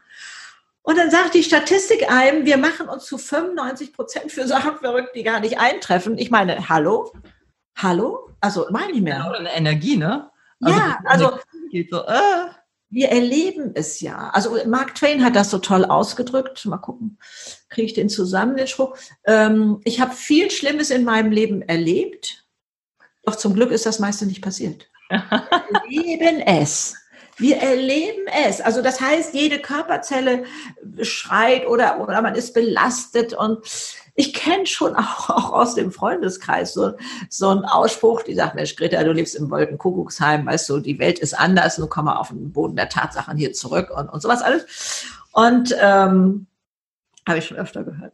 [0.81, 5.15] Und dann sagt die Statistik einem, wir machen uns zu 95 Prozent für Sachen verrückt,
[5.15, 6.17] die gar nicht eintreffen.
[6.17, 7.13] Ich meine, hallo?
[7.77, 8.31] Hallo?
[8.39, 9.27] Also meine ich mehr.
[9.29, 10.31] Oder eine Energie, ne?
[10.59, 11.37] Also ja, also
[11.69, 12.49] geht so, äh
[12.91, 14.29] wir erleben es ja.
[14.33, 16.65] Also Mark Twain hat das so toll ausgedrückt.
[16.65, 17.17] Mal gucken,
[17.69, 18.97] kriege ich den zusammen, den Spruch.
[19.25, 22.45] Ähm, ich habe viel Schlimmes in meinem Leben erlebt,
[23.23, 24.89] doch zum Glück ist das meiste nicht passiert.
[25.09, 25.21] Wir
[26.19, 26.95] erleben es.
[27.37, 28.59] Wir erleben es.
[28.61, 30.43] Also das heißt, jede Körperzelle
[31.01, 33.65] schreit oder, oder man ist belastet und
[34.15, 36.93] ich kenne schon auch, auch, aus dem Freundeskreis so,
[37.29, 41.19] so einen Ausspruch, die sagt, Mensch, Greta, du lebst im Wolkenkuckucksheim, weißt du, die Welt
[41.19, 44.41] ist anders, nun komm mal auf den Boden der Tatsachen hier zurück und, und sowas
[44.41, 45.05] alles.
[45.31, 46.47] Und ähm,
[47.27, 48.13] habe ich schon öfter gehört.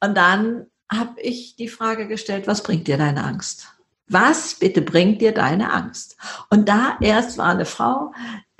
[0.00, 3.68] Und dann habe ich die Frage gestellt, was bringt dir deine Angst?
[4.08, 6.16] Was bitte bringt dir deine Angst?
[6.50, 8.12] Und da erst war eine Frau,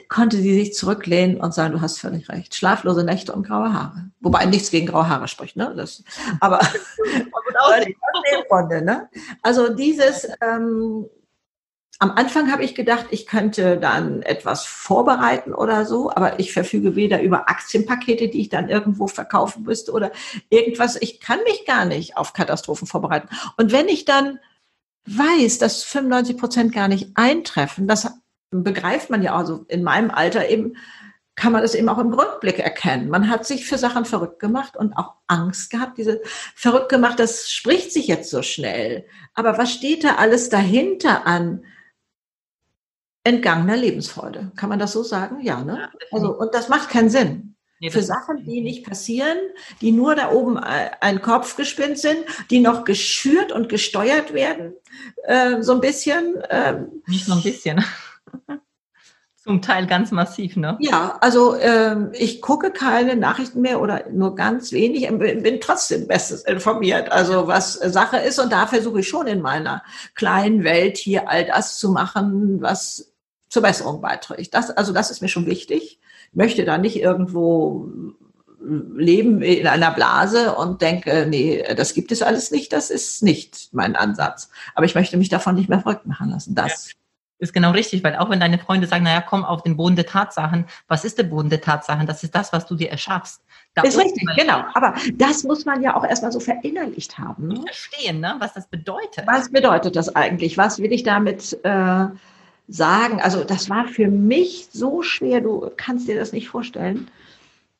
[0.09, 2.55] konnte sie sich zurücklehnen und sagen, du hast völlig recht.
[2.55, 4.11] Schlaflose Nächte und graue Haare.
[4.21, 5.75] Wobei nichts gegen graue Haare spricht, ne?
[5.77, 6.03] Das,
[6.41, 6.61] aber
[8.83, 9.09] ne?
[9.43, 11.07] also dieses, ähm,
[12.01, 16.95] am Anfang habe ich gedacht, ich könnte dann etwas vorbereiten oder so, aber ich verfüge
[16.95, 20.13] weder über Aktienpakete, die ich dann irgendwo verkaufen müsste oder
[20.49, 20.97] irgendwas.
[20.97, 23.29] Ich kann mich gar nicht auf Katastrophen vorbereiten.
[23.57, 24.39] Und wenn ich dann
[25.07, 28.13] weiß, dass 95 Prozent gar nicht eintreffen, das
[28.51, 30.77] begreift man ja also in meinem Alter eben,
[31.37, 33.09] kann man es eben auch im Rückblick erkennen.
[33.09, 35.99] Man hat sich für Sachen verrückt gemacht und auch Angst gehabt.
[35.99, 39.07] Diese verrückt gemacht, das spricht sich jetzt so schnell.
[39.35, 41.65] Aber was steht da alles dahinter an
[43.23, 44.51] entgangener Lebensfreude?
[44.57, 45.41] Kann man das so sagen?
[45.43, 45.91] Ja, ne?
[46.11, 47.55] Also, und das macht keinen Sinn.
[47.81, 49.39] Nee, für Sachen, die nicht passieren,
[49.81, 52.19] die nur da oben äh, ein Kopfgespinnt sind,
[52.51, 54.75] die noch geschürt und gesteuert werden,
[55.23, 56.35] äh, so ein bisschen.
[56.51, 57.85] Äh, nicht nur ein bisschen.
[59.49, 60.77] Zum Teil ganz massiv, ne?
[60.81, 66.09] Ja, also ähm, ich gucke keine Nachrichten mehr oder nur ganz wenig, ähm, bin trotzdem
[66.09, 68.39] bestens informiert, also was Sache ist.
[68.41, 69.83] Und da versuche ich schon in meiner
[70.15, 73.15] kleinen Welt hier all das zu machen, was
[73.49, 74.53] zur Besserung beiträgt.
[74.55, 76.01] Das, also das ist mir schon wichtig.
[76.31, 77.89] Ich möchte da nicht irgendwo
[78.61, 83.69] leben in einer Blase und denke, nee, das gibt es alles nicht, das ist nicht
[83.73, 84.51] mein Ansatz.
[84.75, 86.55] Aber ich möchte mich davon nicht mehr verrückt machen lassen.
[86.55, 86.99] Das ja
[87.39, 90.07] ist genau richtig, weil auch wenn deine Freunde sagen, naja, komm auf den Boden der
[90.07, 92.07] Tatsachen, was ist der Boden der Tatsachen?
[92.07, 93.43] Das ist das, was du dir erschaffst.
[93.75, 94.65] Da ist richtig, genau.
[94.75, 97.49] Aber das muss man ja auch erstmal so verinnerlicht haben.
[97.49, 97.63] Ne?
[97.63, 98.37] Verstehen, ne?
[98.39, 99.27] was das bedeutet.
[99.27, 100.59] Was bedeutet das eigentlich?
[100.59, 102.07] Was will ich damit äh,
[102.67, 103.21] sagen?
[103.21, 107.09] Also das war für mich so schwer, du kannst dir das nicht vorstellen.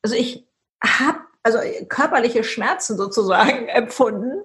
[0.01, 0.45] Also ich
[0.81, 4.43] habe also körperliche Schmerzen sozusagen empfunden,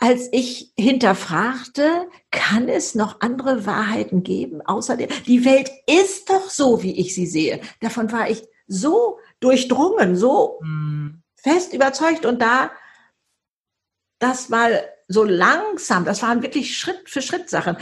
[0.00, 6.48] als ich hinterfragte, kann es noch andere Wahrheiten geben, außer der, die Welt ist doch
[6.48, 7.60] so, wie ich sie sehe.
[7.80, 11.22] Davon war ich so durchdrungen, so mhm.
[11.36, 12.70] fest überzeugt und da
[14.20, 17.76] das mal so langsam, das waren wirklich Schritt für Schritt Sachen.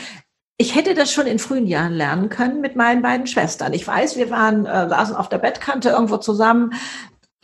[0.57, 3.75] Ich hätte das schon in frühen Jahren lernen können mit meinen beiden Schwestern.
[3.75, 6.73] Ich weiß, wir waren, äh, saßen auf der Bettkante irgendwo zusammen,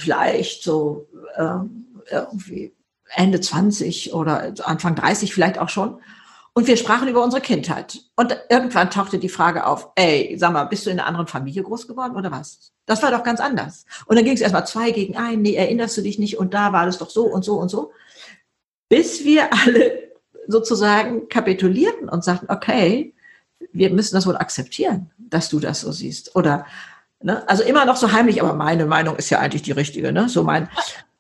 [0.01, 1.07] vielleicht so
[1.37, 1.59] äh,
[2.11, 2.75] irgendwie
[3.15, 6.01] Ende 20 oder Anfang 30 vielleicht auch schon.
[6.57, 8.01] Und wir sprachen über unsere Kindheit.
[8.15, 11.65] Und irgendwann tauchte die Frage auf, ey, sag mal, bist du in einer anderen Familie
[11.65, 12.73] groß geworden oder was?
[12.87, 13.87] Das war doch ganz anders.
[14.07, 16.73] Und dann ging es erstmal zwei gegen einen, nee, erinnerst du dich nicht und da
[16.73, 17.91] war das doch so und so und so.
[18.89, 20.13] Bis wir alle
[20.47, 23.15] sozusagen kapitulierten und sagten, okay,
[23.73, 26.37] wir müssen das wohl akzeptieren, dass du das so siehst.
[26.37, 26.67] Oder,
[27.21, 30.29] ne, also immer noch so heimlich, aber meine Meinung ist ja eigentlich die richtige, ne?
[30.29, 30.69] So mein,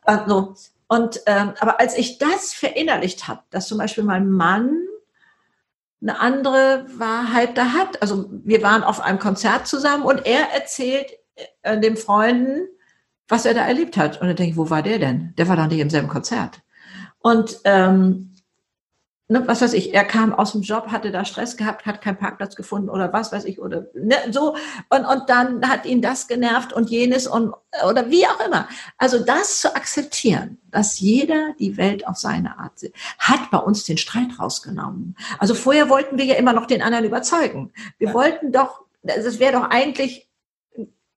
[0.03, 0.55] also,
[0.89, 4.85] und ähm, aber als ich das verinnerlicht habe, dass zum Beispiel mein Mann
[6.05, 8.03] eine andere Wahrheit da hat.
[8.03, 11.07] Also wir waren auf einem Konzert zusammen und er erzählt
[11.63, 12.69] äh, den Freunden,
[13.27, 14.21] was er da erlebt hat.
[14.21, 15.33] Und dann denke ich, wo war der denn?
[15.39, 16.61] Der war doch nicht im selben Konzert.
[17.21, 18.34] Und ähm,
[19.29, 22.19] ne, was weiß ich, er kam aus dem Job, hatte da Stress gehabt, hat keinen
[22.19, 24.55] Parkplatz gefunden oder was weiß ich oder ne, so
[24.91, 27.55] und, und dann hat ihn das genervt und jenes und
[27.89, 28.69] oder wie auch immer.
[28.99, 33.85] Also das zu akzeptieren, dass jeder die Welt auf seine Art sieht, hat bei uns
[33.85, 35.17] den Streit rausgenommen.
[35.39, 37.73] Also vorher wollten wir ja immer noch den anderen überzeugen.
[37.99, 38.15] Wir ja.
[38.15, 40.29] wollten doch, es wäre doch eigentlich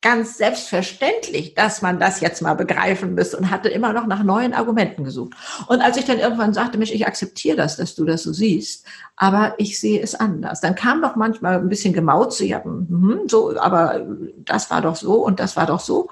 [0.02, 4.54] ganz selbstverständlich, dass man das jetzt mal begreifen müsste und hatte immer noch nach neuen
[4.54, 5.34] Argumenten gesucht.
[5.68, 8.86] Und als ich dann irgendwann sagte, Mensch, ich akzeptiere das, dass du das so siehst,
[9.16, 13.24] aber ich sehe es anders, dann kam doch manchmal ein bisschen gemaut zu, ja, hm,
[13.28, 14.06] so, aber
[14.38, 16.10] das war doch so und das war doch so.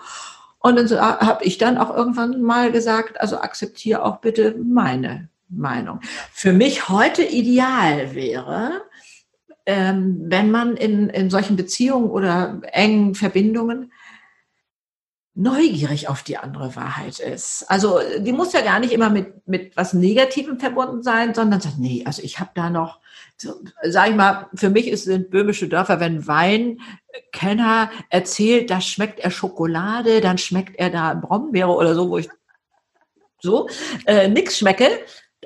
[0.60, 4.56] Und dann so, ah, habe ich dann auch irgendwann mal gesagt, also akzeptiere auch bitte
[4.64, 6.00] meine Meinung.
[6.32, 8.82] Für mich heute ideal wäre,
[9.66, 13.92] ähm, wenn man in, in solchen Beziehungen oder engen Verbindungen
[15.38, 17.66] neugierig auf die andere Wahrheit ist.
[17.68, 21.78] Also die muss ja gar nicht immer mit, mit was Negativem verbunden sein, sondern sagt,
[21.78, 23.02] nee, also ich habe da noch,
[23.36, 29.20] so, sag ich mal, für mich ist, sind böhmische Dörfer, wenn Weinkenner erzählt, da schmeckt
[29.20, 32.30] er Schokolade, dann schmeckt er da Brombeere oder so, wo ich
[33.42, 33.68] so
[34.06, 34.88] äh, nix schmecke.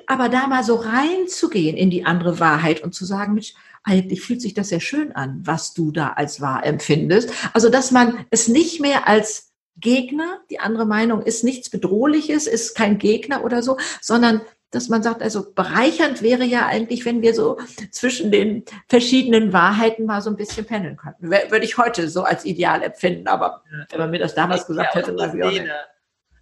[0.06, 4.42] Aber da mal so reinzugehen in die andere Wahrheit und zu sagen, Mensch, eigentlich fühlt
[4.42, 7.32] sich das sehr schön an, was du da als wahr empfindest.
[7.52, 12.74] Also, dass man es nicht mehr als Gegner, die andere Meinung ist nichts Bedrohliches, ist
[12.74, 17.34] kein Gegner oder so, sondern dass man sagt, also bereichernd wäre ja eigentlich, wenn wir
[17.34, 17.58] so
[17.90, 21.28] zwischen den verschiedenen Wahrheiten mal so ein bisschen pendeln könnten.
[21.30, 25.14] Würde ich heute so als ideal empfinden, aber wenn man mir das damals gesagt hätte,
[25.14, 25.62] dann wäre ich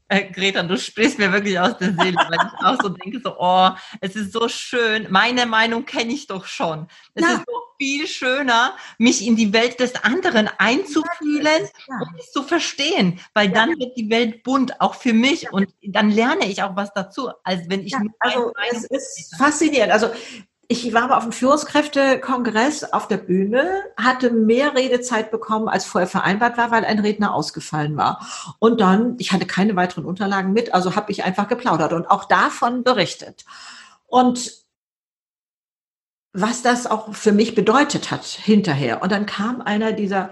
[0.09, 3.37] äh, Greta, du sprichst mir wirklich aus der Seele, weil ich auch so denke, so,
[3.39, 5.07] oh, es ist so schön.
[5.11, 6.89] Meine Meinung kenne ich doch schon.
[7.15, 7.35] Es ja.
[7.35, 12.01] ist so viel schöner, mich in die Welt des anderen einzufühlen ja.
[12.01, 13.55] und es zu verstehen, weil ja.
[13.55, 15.53] dann wird die Welt bunt, auch für mich.
[15.53, 19.93] Und dann lerne ich auch was dazu, als wenn ich Also, es ist faszinierend.
[19.93, 20.11] Also,
[20.71, 26.07] ich war aber auf dem Führungskräftekongress auf der Bühne, hatte mehr Redezeit bekommen, als vorher
[26.07, 28.21] vereinbart war, weil ein Redner ausgefallen war.
[28.59, 32.27] Und dann, ich hatte keine weiteren Unterlagen mit, also habe ich einfach geplaudert und auch
[32.27, 33.47] davon berichtet.
[34.07, 34.53] Und
[36.35, 39.03] was das auch für mich bedeutet hat hinterher.
[39.03, 40.31] Und dann kam einer dieser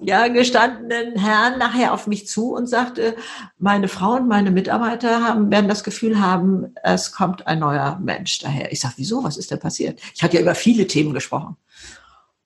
[0.00, 3.16] ja, gestandenen Herrn nachher auf mich zu und sagte,
[3.58, 8.38] meine Frau und meine Mitarbeiter haben, werden das Gefühl haben, es kommt ein neuer Mensch
[8.40, 8.72] daher.
[8.72, 9.24] Ich sage, wieso?
[9.24, 10.00] Was ist denn passiert?
[10.14, 11.56] Ich hatte ja über viele Themen gesprochen.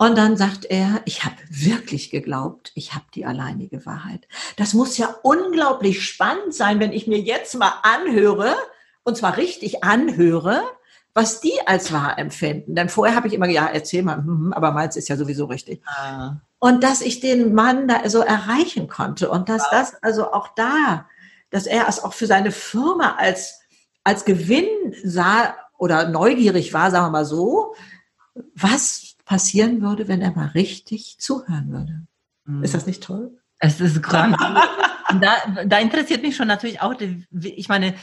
[0.01, 4.29] Und dann sagt er, ich habe wirklich geglaubt, ich habe die alleinige Wahrheit.
[4.57, 8.55] Das muss ja unglaublich spannend sein, wenn ich mir jetzt mal anhöre,
[9.03, 10.63] und zwar richtig anhöre,
[11.19, 12.77] was die als wahr empfinden.
[12.77, 15.47] Denn vorher habe ich immer, ja, erzähl mal, hm, hm, aber meins ist ja sowieso
[15.47, 15.83] richtig.
[15.85, 16.37] Ah.
[16.61, 19.71] Und dass ich den Mann da so erreichen konnte und dass wow.
[19.73, 21.07] das also auch da,
[21.51, 23.61] dass er es auch für seine Firma als,
[24.05, 24.69] als Gewinn
[25.03, 27.75] sah oder neugierig war, sagen wir mal so,
[28.55, 32.03] was passieren würde, wenn er mal richtig zuhören würde.
[32.45, 32.63] Mhm.
[32.63, 33.37] Ist das nicht toll?
[33.59, 34.41] Es ist grandios.
[35.21, 36.95] da, da interessiert mich schon natürlich auch,
[37.43, 37.97] ich meine,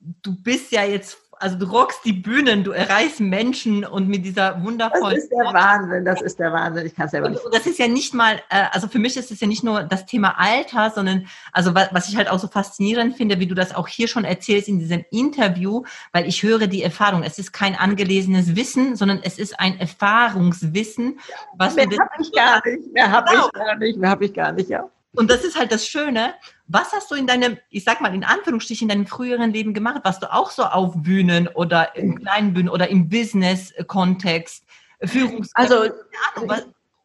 [0.00, 4.62] du bist ja jetzt also du rockst die Bühnen, du erreichst Menschen und mit dieser
[4.62, 5.14] wundervollen.
[5.14, 6.86] Das ist der Wahnsinn, das ist der Wahnsinn.
[6.86, 7.44] Ich kann es selber nicht.
[7.44, 9.82] Und das ist ja nicht mal, äh, also für mich ist es ja nicht nur
[9.82, 13.74] das Thema Alter, sondern also was ich halt auch so faszinierend finde, wie du das
[13.74, 17.22] auch hier schon erzählst in diesem Interview, weil ich höre die Erfahrung.
[17.22, 21.18] Es ist kein angelesenes Wissen, sondern es ist ein Erfahrungswissen,
[21.56, 23.46] was mehr habe ich gar nicht, mehr habe genau.
[23.46, 24.88] ich gar nicht, mehr habe ich gar nicht, ja.
[25.14, 26.34] Und das ist halt das Schöne.
[26.66, 30.02] Was hast du in deinem, ich sag mal in Anführungsstrichen, in deinem früheren Leben gemacht?
[30.04, 34.64] Warst du auch so auf Bühnen oder in kleinen Bühnen oder im Business-Kontext?
[35.04, 35.90] Führungs also,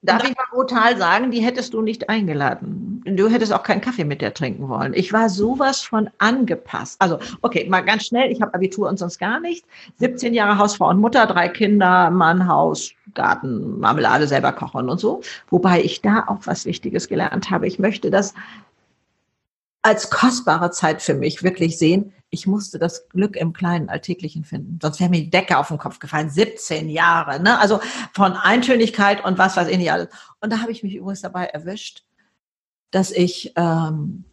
[0.04, 3.02] Darf ich mal brutal sagen, die hättest du nicht eingeladen.
[3.06, 4.94] Du hättest auch keinen Kaffee mit der trinken wollen.
[4.94, 7.02] Ich war sowas von angepasst.
[7.02, 8.30] Also, okay, mal ganz schnell.
[8.30, 9.66] Ich habe Abitur und sonst gar nichts.
[10.00, 15.22] 17 Jahre Hausfrau und Mutter, drei Kinder, Mann, Haus, Garten, Marmelade selber kochen und so.
[15.50, 17.68] Wobei ich da auch was Wichtiges gelernt habe.
[17.68, 18.34] Ich möchte das
[19.84, 22.14] als kostbare Zeit für mich wirklich sehen.
[22.30, 24.80] Ich musste das Glück im kleinen Alltäglichen finden.
[24.82, 26.30] Sonst wäre mir die Decke auf den Kopf gefallen.
[26.30, 27.60] 17 Jahre, ne?
[27.60, 27.80] Also
[28.14, 30.08] von Eintönigkeit und was weiß ich nicht alles.
[30.40, 32.04] Und da habe ich mich übrigens dabei erwischt,
[32.92, 34.24] dass ich ähm,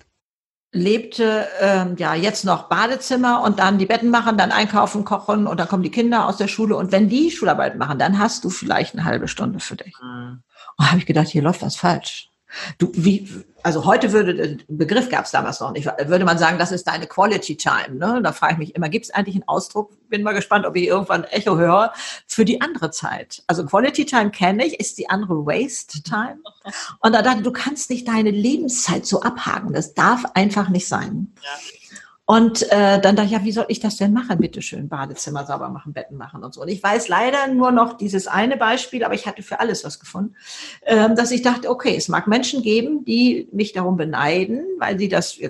[0.72, 5.58] lebte, ähm, ja, jetzt noch Badezimmer und dann die Betten machen, dann einkaufen, kochen und
[5.58, 6.76] dann kommen die Kinder aus der Schule.
[6.76, 9.94] Und wenn die Schularbeit machen, dann hast du vielleicht eine halbe Stunde für dich.
[10.00, 10.42] Mhm.
[10.76, 12.29] Und habe ich gedacht, hier läuft was falsch.
[12.78, 13.28] Du, wie,
[13.62, 16.86] also heute würde, den Begriff gab es damals noch nicht, würde man sagen, das ist
[16.86, 17.96] deine Quality Time.
[17.96, 18.20] Ne?
[18.22, 20.86] Da frage ich mich immer, gibt es eigentlich einen Ausdruck, bin mal gespannt, ob ich
[20.86, 21.92] irgendwann Echo höre,
[22.26, 23.42] für die andere Zeit.
[23.46, 26.38] Also Quality Time kenne ich, ist die andere Waste Time.
[27.00, 31.32] Und da dachte du kannst nicht deine Lebenszeit so abhaken, das darf einfach nicht sein.
[31.42, 31.79] Ja.
[32.30, 34.38] Und äh, dann dachte ich, ja, wie soll ich das denn machen?
[34.38, 36.62] Bitte schön, Badezimmer sauber machen, Betten machen und so.
[36.62, 39.98] Und ich weiß leider nur noch dieses eine Beispiel, aber ich hatte für alles was
[39.98, 40.36] gefunden,
[40.82, 45.08] äh, dass ich dachte, okay, es mag Menschen geben, die mich darum beneiden, weil sie
[45.08, 45.40] das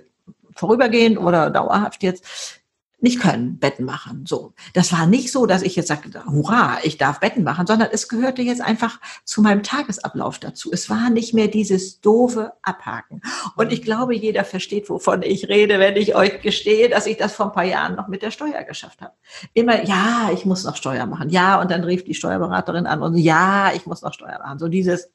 [0.57, 2.60] vorübergehend oder dauerhaft jetzt
[3.03, 4.25] nicht können, Betten machen.
[4.27, 4.53] So.
[4.75, 8.09] Das war nicht so, dass ich jetzt sagte, hurra, ich darf Betten machen, sondern es
[8.09, 10.71] gehörte jetzt einfach zu meinem Tagesablauf dazu.
[10.73, 13.23] Es war nicht mehr dieses doofe Abhaken.
[13.57, 17.35] Und ich glaube, jeder versteht, wovon ich rede, wenn ich euch gestehe, dass ich das
[17.35, 19.15] vor ein paar Jahren noch mit der Steuer geschafft habe.
[19.55, 21.31] Immer, ja, ich muss noch Steuer machen.
[21.31, 24.59] Ja, und dann rief die Steuerberaterin an und ja, ich muss noch Steuer machen.
[24.59, 25.11] So dieses.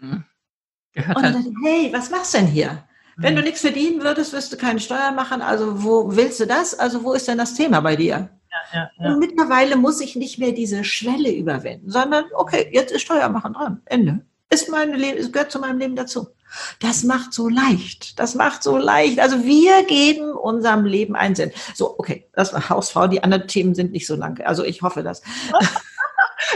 [0.00, 0.24] Mhm.
[0.96, 2.87] Und dann, hey, was machst du denn hier?
[3.20, 5.42] Wenn du nichts verdienen würdest, wirst du keine Steuer machen.
[5.42, 6.78] Also wo willst du das?
[6.78, 8.30] Also wo ist denn das Thema bei dir?
[8.50, 9.12] Ja, ja, ja.
[9.12, 13.54] Und mittlerweile muss ich nicht mehr diese Schwelle überwinden, sondern okay, jetzt ist Steuer machen
[13.54, 13.82] dran.
[13.86, 14.20] Ende.
[14.50, 16.28] Ist mein Leben, es gehört zu meinem Leben dazu.
[16.80, 18.18] Das macht so leicht.
[18.18, 19.18] Das macht so leicht.
[19.20, 21.52] Also wir geben unserem Leben einen Sinn.
[21.74, 23.08] So, okay, das war Hausfrau.
[23.08, 24.40] Die anderen Themen sind nicht so lang.
[24.40, 25.22] Also ich hoffe das.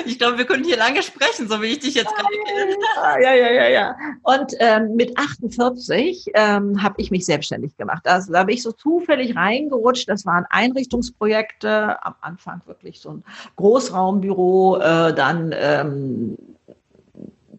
[0.06, 2.76] Ich glaube, wir können hier lange sprechen, so wie ich dich jetzt gerade kenne.
[3.22, 3.96] Ja, ja, ja, ja.
[4.22, 8.02] Und ähm, mit 48 ähm, habe ich mich selbstständig gemacht.
[8.04, 10.08] Das, da bin ich so zufällig reingerutscht.
[10.08, 12.04] Das waren Einrichtungsprojekte.
[12.04, 13.24] Am Anfang wirklich so ein
[13.56, 16.36] Großraumbüro, äh, dann ähm,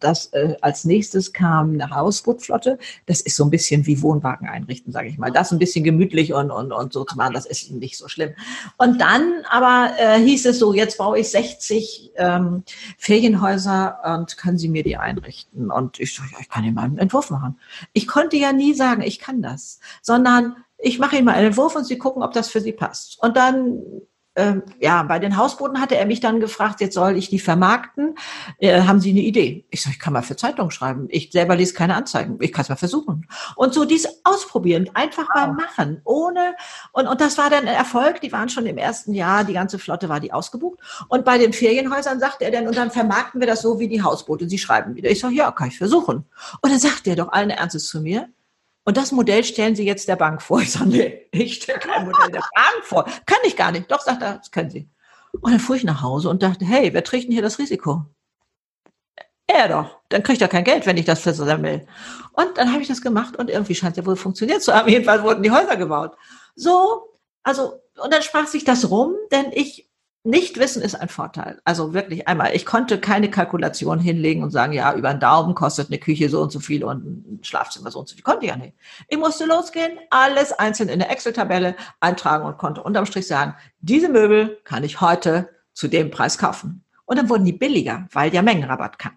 [0.04, 2.78] das äh, als nächstes kam eine Hausbootflotte.
[3.06, 5.32] Das ist so ein bisschen wie Wohnwagen einrichten, sage ich mal.
[5.32, 8.32] Das ein bisschen gemütlich und, und, und so zu machen, das ist nicht so schlimm.
[8.78, 12.63] Und dann aber äh, hieß es so, jetzt baue ich 60 ähm,
[12.98, 15.72] Ferienhäuser und können Sie mir die einrichten?
[15.72, 17.60] Und ich so, ja, ich kann Ihnen mal einen Entwurf machen.
[17.94, 21.76] Ich konnte ja nie sagen, ich kann das, sondern ich mache Ihnen mal einen Entwurf
[21.76, 23.22] und Sie gucken, ob das für Sie passt.
[23.22, 23.82] Und dann
[24.36, 28.15] ähm, ja, bei den Hausbooten hatte er mich dann gefragt, jetzt soll ich die vermarkten.
[28.58, 29.65] Äh, haben Sie eine Idee?
[29.69, 31.08] Ich sage, ich kann mal für Zeitung schreiben.
[31.10, 32.38] Ich selber lese keine Anzeigen.
[32.41, 33.28] Ich kann es mal versuchen.
[33.56, 35.48] Und so dies ausprobieren, einfach wow.
[35.48, 36.56] mal machen, ohne,
[36.93, 38.22] und, und das war dann ein Erfolg.
[38.22, 40.80] Die waren schon im ersten Jahr, die ganze Flotte war die ausgebucht.
[41.10, 44.02] Und bei den Ferienhäusern sagte er dann, und dann vermarkten wir das so wie die
[44.02, 44.50] Hausboote.
[44.50, 45.12] Sie schreiben wieder.
[45.12, 46.26] Ich sage, ja, kann ich versuchen.
[46.62, 48.30] Und dann sagt er doch allen Ernstes zu mir,
[48.86, 50.62] und das Modell stellen Sie jetzt der Bank vor.
[50.62, 53.06] Ich sage, nee, ich stelle kein Modell der Bank vor.
[53.26, 53.89] Kann ich gar nicht.
[53.89, 54.89] Doch, sagt er, das können Sie.
[55.32, 58.06] Und dann fuhr ich nach Hause und dachte, hey, wer trägt denn hier das Risiko?
[59.48, 60.00] Er doch.
[60.10, 61.86] Dann kriegt er kein Geld, wenn ich das versammle.
[62.34, 64.89] Und dann habe ich das gemacht und irgendwie scheint es ja wohl funktioniert zu haben.
[64.89, 66.15] Jedenfalls wurden die Häuser gebaut.
[66.56, 67.10] So,
[67.41, 69.89] also, und dann sprach sich das rum, denn ich
[70.26, 71.60] Nichtwissen ist ein Vorteil.
[71.66, 75.90] Also wirklich einmal, ich konnte keine Kalkulation hinlegen und sagen, ja, über einen Daumen kostet
[75.90, 78.24] eine Küche so und so viel und ein Schlafzimmer so und so viel.
[78.24, 78.74] Konnte ich ja nicht.
[79.10, 84.08] Ich musste losgehen, alles einzeln in der Excel-Tabelle eintragen und konnte unterm Strich sagen, diese
[84.08, 86.86] Möbel kann ich heute zu dem Preis kaufen.
[87.06, 89.14] Und dann wurden die billiger, weil der Mengenrabatt kam.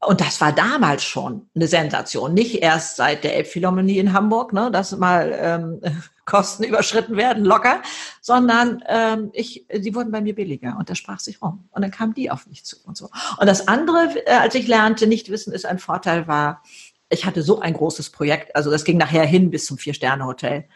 [0.00, 2.34] Und das war damals schon eine Sensation.
[2.34, 5.80] Nicht erst seit der Elbphilharmonie in Hamburg, ne, dass mal ähm,
[6.28, 7.82] Kosten überschritten werden, locker,
[8.20, 11.68] sondern ähm, ich, sie wurden bei mir billiger und das sprach sich rum.
[11.70, 13.08] Und dann kamen die auf mich zu und so.
[13.38, 16.62] Und das andere, äh, als ich lernte, nicht wissen ist ein Vorteil, war,
[17.08, 20.66] ich hatte so ein großes Projekt, also das ging nachher hin bis zum Vier-Sterne-Hotel.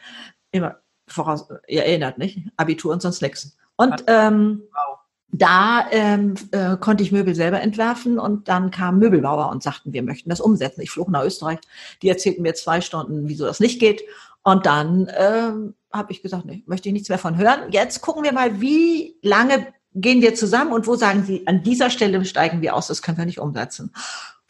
[0.53, 3.57] Immer voraus, ihr erinnert nicht, Abitur und sonst nichts.
[3.77, 4.93] Und ähm, wow
[5.33, 10.03] da ähm, äh, konnte ich Möbel selber entwerfen und dann kamen Möbelbauer und sagten, wir
[10.03, 10.83] möchten das umsetzen.
[10.83, 11.59] Ich flog nach Österreich.
[12.03, 14.03] Die erzählten mir zwei Stunden, wieso das nicht geht.
[14.43, 17.71] Und dann ähm, habe ich gesagt, nee, möchte ich nichts mehr von hören.
[17.71, 21.91] Jetzt gucken wir mal, wie lange gehen wir zusammen und wo sagen Sie, an dieser
[21.91, 23.93] Stelle steigen wir aus, das können wir nicht umsetzen.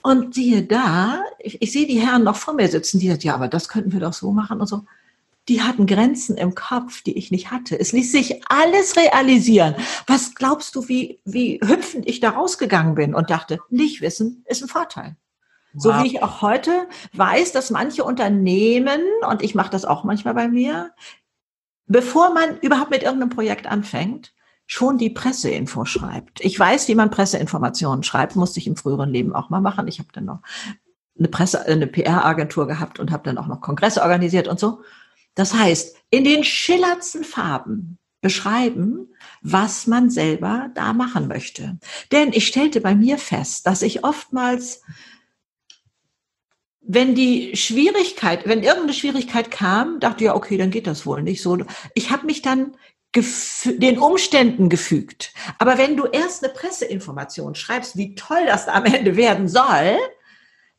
[0.03, 3.35] Und siehe da, ich, ich sehe die Herren noch vor mir sitzen, die sagen, ja,
[3.35, 4.85] aber das könnten wir doch so machen und so.
[5.49, 7.79] Die hatten Grenzen im Kopf, die ich nicht hatte.
[7.79, 9.75] Es ließ sich alles realisieren.
[10.07, 14.63] Was glaubst du, wie, wie hüpfend ich da rausgegangen bin und dachte, nicht wissen ist
[14.63, 15.17] ein Vorteil.
[15.75, 15.83] Wow.
[15.83, 20.35] So wie ich auch heute weiß, dass manche Unternehmen, und ich mache das auch manchmal
[20.35, 20.93] bei mir,
[21.87, 24.33] bevor man überhaupt mit irgendeinem Projekt anfängt,
[24.67, 26.41] schon die Presseinfo schreibt.
[26.41, 29.89] Ich weiß, wie man Presseinformationen schreibt, musste ich im früheren Leben auch mal machen.
[29.89, 30.41] Ich habe dann noch
[31.19, 34.83] eine Presse, eine PR-Agentur gehabt und habe dann auch noch Kongresse organisiert und so.
[35.35, 39.09] Das heißt, in den schillerndsten Farben beschreiben,
[39.43, 41.79] was man selber da machen möchte.
[42.13, 44.83] Denn ich stellte bei mir fest, dass ich oftmals
[46.95, 51.23] wenn die Schwierigkeit, wenn irgendeine Schwierigkeit kam, dachte ich, ja, okay, dann geht das wohl
[51.23, 51.57] nicht so.
[51.95, 52.77] Ich habe mich dann
[53.65, 55.33] den Umständen gefügt.
[55.59, 59.97] Aber wenn du erst eine Presseinformation schreibst, wie toll das am Ende werden soll,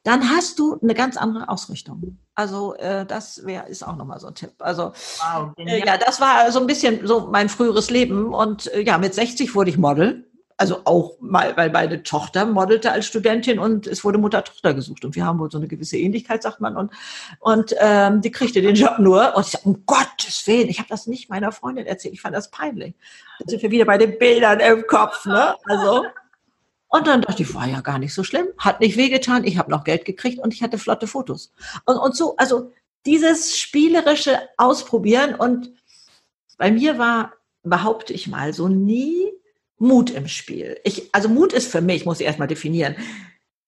[0.03, 2.20] dann hast du eine ganz andere Ausrichtung.
[2.36, 4.53] Also äh, das wäre ist auch nochmal so ein Tipp.
[4.59, 8.82] Also wow, äh, ja, das war so ein bisschen so mein früheres Leben und äh,
[8.82, 10.28] ja, mit 60 wurde ich Model
[10.58, 15.06] also auch mal, weil meine Tochter modelte als Studentin und es wurde Mutter-Tochter gesucht.
[15.06, 16.91] Und wir haben wohl so eine gewisse Ähnlichkeit, sagt man, und,
[17.39, 19.36] und ähm, die kriegte den Job nur.
[19.36, 22.36] Und ich sage, um Gottes Willen, ich habe das nicht meiner Freundin erzählt, ich fand
[22.36, 22.93] das peinlich.
[23.39, 25.56] Dann sind wir wieder bei den Bildern im Kopf, ne?
[25.66, 26.06] Also,
[26.88, 29.72] und dann dachte ich, war ja gar nicht so schlimm, hat nicht wehgetan, ich habe
[29.72, 31.51] noch Geld gekriegt und ich hatte flotte Fotos.
[31.86, 32.72] Und, und so, also
[33.06, 35.36] dieses spielerische Ausprobieren.
[35.36, 35.72] Und
[36.58, 37.34] bei mir war,
[37.64, 39.32] behaupte ich mal, so nie
[39.84, 40.79] Mut im Spiel.
[40.84, 42.95] Ich, also Mut ist für mich, muss ich erstmal definieren,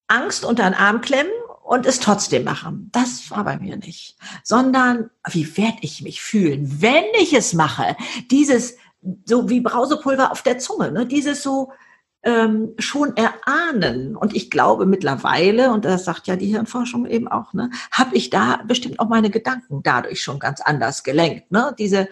[0.08, 1.32] Angst unter den Arm klemmen
[1.64, 2.90] und es trotzdem machen.
[2.92, 4.18] Das war bei mir nicht.
[4.44, 7.96] Sondern, wie werde ich mich fühlen, wenn ich es mache?
[8.32, 8.78] Dieses,
[9.26, 11.06] so wie Brausepulver auf der Zunge, ne?
[11.06, 11.72] dieses so,
[12.24, 14.16] ähm, schon erahnen.
[14.16, 18.32] Und ich glaube mittlerweile, und das sagt ja die Hirnforschung eben auch, ne, habe ich
[18.32, 21.52] da bestimmt auch meine Gedanken dadurch schon ganz anders gelenkt.
[21.52, 21.76] Ne?
[21.78, 22.10] Diese,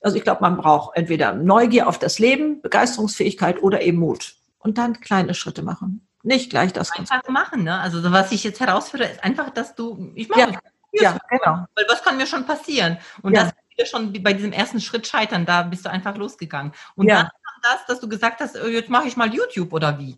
[0.00, 4.34] also ich glaube, man braucht entweder Neugier auf das Leben, Begeisterungsfähigkeit oder eben Mut.
[4.58, 6.06] Und dann kleine Schritte machen.
[6.22, 6.90] Nicht gleich das.
[6.92, 7.78] Einfach machen, ne?
[7.80, 10.48] Also was ich jetzt herausführe, ist einfach, dass du, ich mache ja,
[10.92, 11.64] ja, genau.
[11.74, 12.98] Weil was kann mir schon passieren?
[13.22, 13.44] Und ja.
[13.44, 16.72] das ist schon bei diesem ersten Schritt scheitern, da bist du einfach losgegangen.
[16.96, 17.22] Und ja.
[17.22, 17.30] dann
[17.62, 20.16] das, dass du gesagt hast, äh, jetzt mache ich mal YouTube oder wie?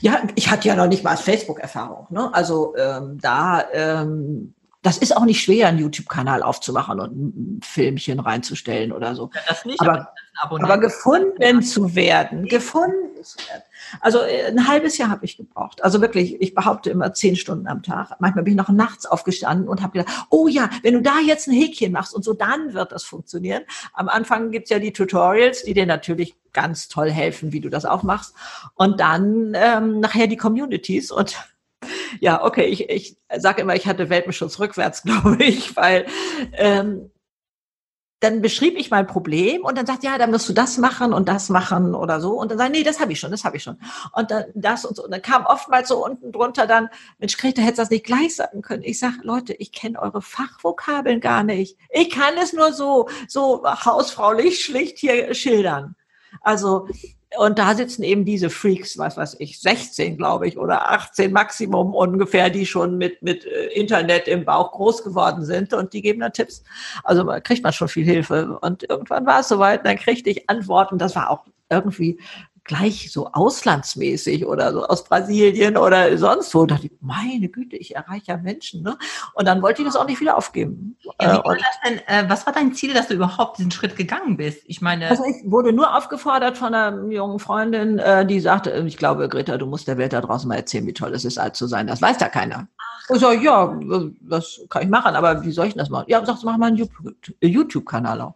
[0.00, 2.06] Ja, ich hatte ja noch nicht mal Facebook-Erfahrung.
[2.10, 2.32] Ne?
[2.32, 4.54] Also ähm, da ähm,
[4.86, 9.30] das ist auch nicht schwer, einen YouTube-Kanal aufzumachen und ein Filmchen reinzustellen oder so.
[9.34, 13.62] Ja, das nicht, aber, aber, aber gefunden zu werden, gefunden zu werden.
[14.00, 15.82] Also äh, ein halbes Jahr habe ich gebraucht.
[15.82, 18.12] Also wirklich, ich behaupte immer zehn Stunden am Tag.
[18.20, 21.48] Manchmal bin ich noch nachts aufgestanden und habe gedacht, oh ja, wenn du da jetzt
[21.48, 23.64] ein Häkchen machst und so, dann wird das funktionieren.
[23.92, 27.84] Am Anfang gibt's ja die Tutorials, die dir natürlich ganz toll helfen, wie du das
[27.84, 28.34] auch machst.
[28.76, 31.36] Und dann ähm, nachher die Communities und
[32.20, 36.06] ja, okay, ich, ich sage immer, ich hatte Welpenschutz rückwärts, glaube ich, weil
[36.52, 37.10] ähm,
[38.20, 41.28] dann beschrieb ich mein Problem und dann sagt, ja, dann musst du das machen und
[41.28, 42.32] das machen oder so.
[42.32, 43.78] Und dann sage nee, das habe ich schon, das habe ich schon.
[44.12, 45.04] Und dann das und so.
[45.04, 46.88] Und dann kam oftmals so unten drunter dann,
[47.18, 48.82] Mensch, Greta, hättest du das nicht gleich sagen können.
[48.84, 51.76] Ich sage, Leute, ich kenne eure Fachvokabeln gar nicht.
[51.90, 55.94] Ich kann es nur so, so hausfraulich schlicht hier schildern.
[56.40, 56.88] Also
[57.38, 61.94] und da sitzen eben diese Freaks, was weiß ich, 16, glaube ich, oder 18 Maximum
[61.94, 66.20] ungefähr, die schon mit, mit äh, Internet im Bauch groß geworden sind und die geben
[66.20, 66.62] dann Tipps.
[67.04, 68.58] Also man kriegt man schon viel Hilfe.
[68.60, 70.98] Und irgendwann war es soweit, dann kriegte ich Antworten.
[70.98, 72.18] Das war auch irgendwie
[72.66, 76.66] gleich so auslandsmäßig oder so aus Brasilien oder sonst wo.
[76.66, 78.82] Da dachte ich, meine Güte, ich erreiche ja Menschen.
[78.82, 78.98] Ne?
[79.34, 80.96] Und dann wollte ich das auch nicht wieder aufgeben.
[81.20, 84.62] Ja, war denn, äh, was war dein Ziel, dass du überhaupt diesen Schritt gegangen bist?
[84.66, 85.08] Ich meine.
[85.08, 89.56] Also ich wurde nur aufgefordert von einer jungen Freundin, äh, die sagte, ich glaube, Greta,
[89.56, 91.86] du musst der Welt da draußen mal erzählen, wie toll es ist, alt zu sein.
[91.86, 92.68] Das weiß ja keiner.
[93.14, 93.78] Ich sage, ja,
[94.22, 96.06] das kann ich machen, aber wie soll ich das machen?
[96.08, 96.88] Ja, sagst du, mach mal einen
[97.40, 98.34] YouTube-Kanal auf.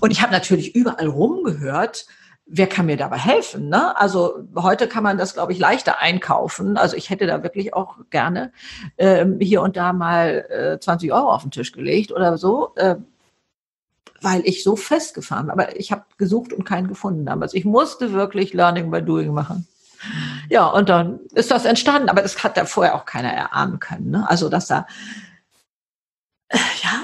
[0.00, 2.06] Und ich habe natürlich überall rumgehört,
[2.46, 3.68] wer kann mir dabei helfen?
[3.68, 3.96] Ne?
[3.98, 6.76] Also heute kann man das, glaube ich, leichter einkaufen.
[6.76, 8.52] Also ich hätte da wirklich auch gerne
[8.98, 12.96] ähm, hier und da mal äh, 20 Euro auf den Tisch gelegt oder so, äh,
[14.22, 15.50] weil ich so festgefahren.
[15.50, 17.52] Aber ich habe gesucht und keinen gefunden damals.
[17.52, 19.66] Ich musste wirklich Learning by Doing machen.
[20.48, 24.10] Ja, und dann ist das entstanden, aber das hat da vorher auch keiner erahnen können.
[24.10, 24.28] Ne?
[24.28, 24.86] Also dass da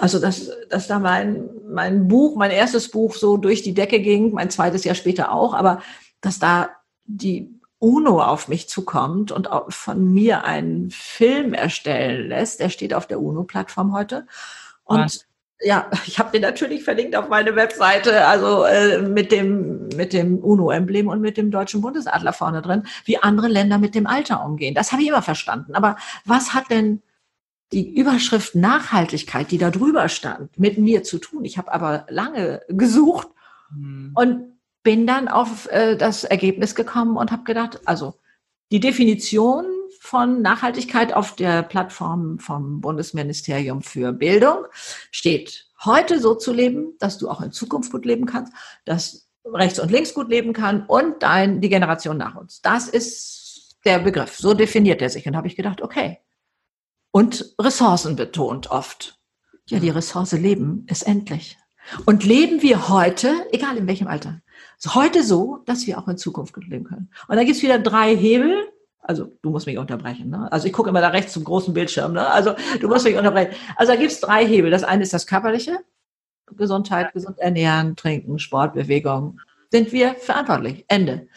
[0.03, 4.32] also dass, dass da mein, mein Buch, mein erstes Buch so durch die Decke ging,
[4.32, 5.80] mein zweites Jahr später auch, aber
[6.20, 6.70] dass da
[7.05, 13.07] die UNO auf mich zukommt und von mir einen Film erstellen lässt, der steht auf
[13.07, 14.26] der UNO-Plattform heute.
[14.82, 15.24] Und Was?
[15.61, 20.38] ja, ich habe den natürlich verlinkt auf meine Webseite, also äh, mit dem mit dem
[20.38, 24.74] UNO-Emblem und mit dem deutschen Bundesadler vorne drin, wie andere Länder mit dem Alter umgehen.
[24.74, 25.76] Das habe ich immer verstanden.
[25.76, 27.03] Aber was hat denn
[27.72, 31.44] die Überschrift Nachhaltigkeit, die da drüber stand, mit mir zu tun?
[31.44, 33.28] Ich habe aber lange gesucht
[33.70, 34.12] mhm.
[34.14, 34.52] und
[34.82, 38.14] bin dann auf äh, das Ergebnis gekommen und habe gedacht, also
[38.70, 39.66] die Definition
[40.00, 44.64] von Nachhaltigkeit auf der Plattform vom Bundesministerium für Bildung
[45.10, 48.52] steht heute so zu leben, dass du auch in Zukunft gut leben kannst,
[48.84, 52.60] dass rechts und links gut leben kann und dein, die Generation nach uns.
[52.62, 54.36] Das ist der Begriff.
[54.36, 55.26] So definiert er sich.
[55.26, 56.18] Und habe ich gedacht, okay.
[57.12, 59.18] Und Ressourcen betont oft.
[59.68, 61.56] Ja, die Ressource Leben ist endlich.
[62.06, 64.40] Und leben wir heute, egal in welchem Alter,
[64.94, 67.10] heute so, dass wir auch in Zukunft leben können.
[67.28, 70.30] Und da gibt es wieder drei Hebel, also du musst mich unterbrechen.
[70.30, 70.50] Ne?
[70.50, 72.12] Also ich gucke immer da rechts zum großen Bildschirm.
[72.12, 72.26] Ne?
[72.26, 73.54] Also du musst mich unterbrechen.
[73.76, 74.70] Also da gibt es drei Hebel.
[74.70, 75.78] Das eine ist das körperliche.
[76.56, 79.40] Gesundheit, gesund ernähren, trinken, Sport, Bewegung.
[79.70, 80.84] Sind wir verantwortlich.
[80.86, 81.28] Ende.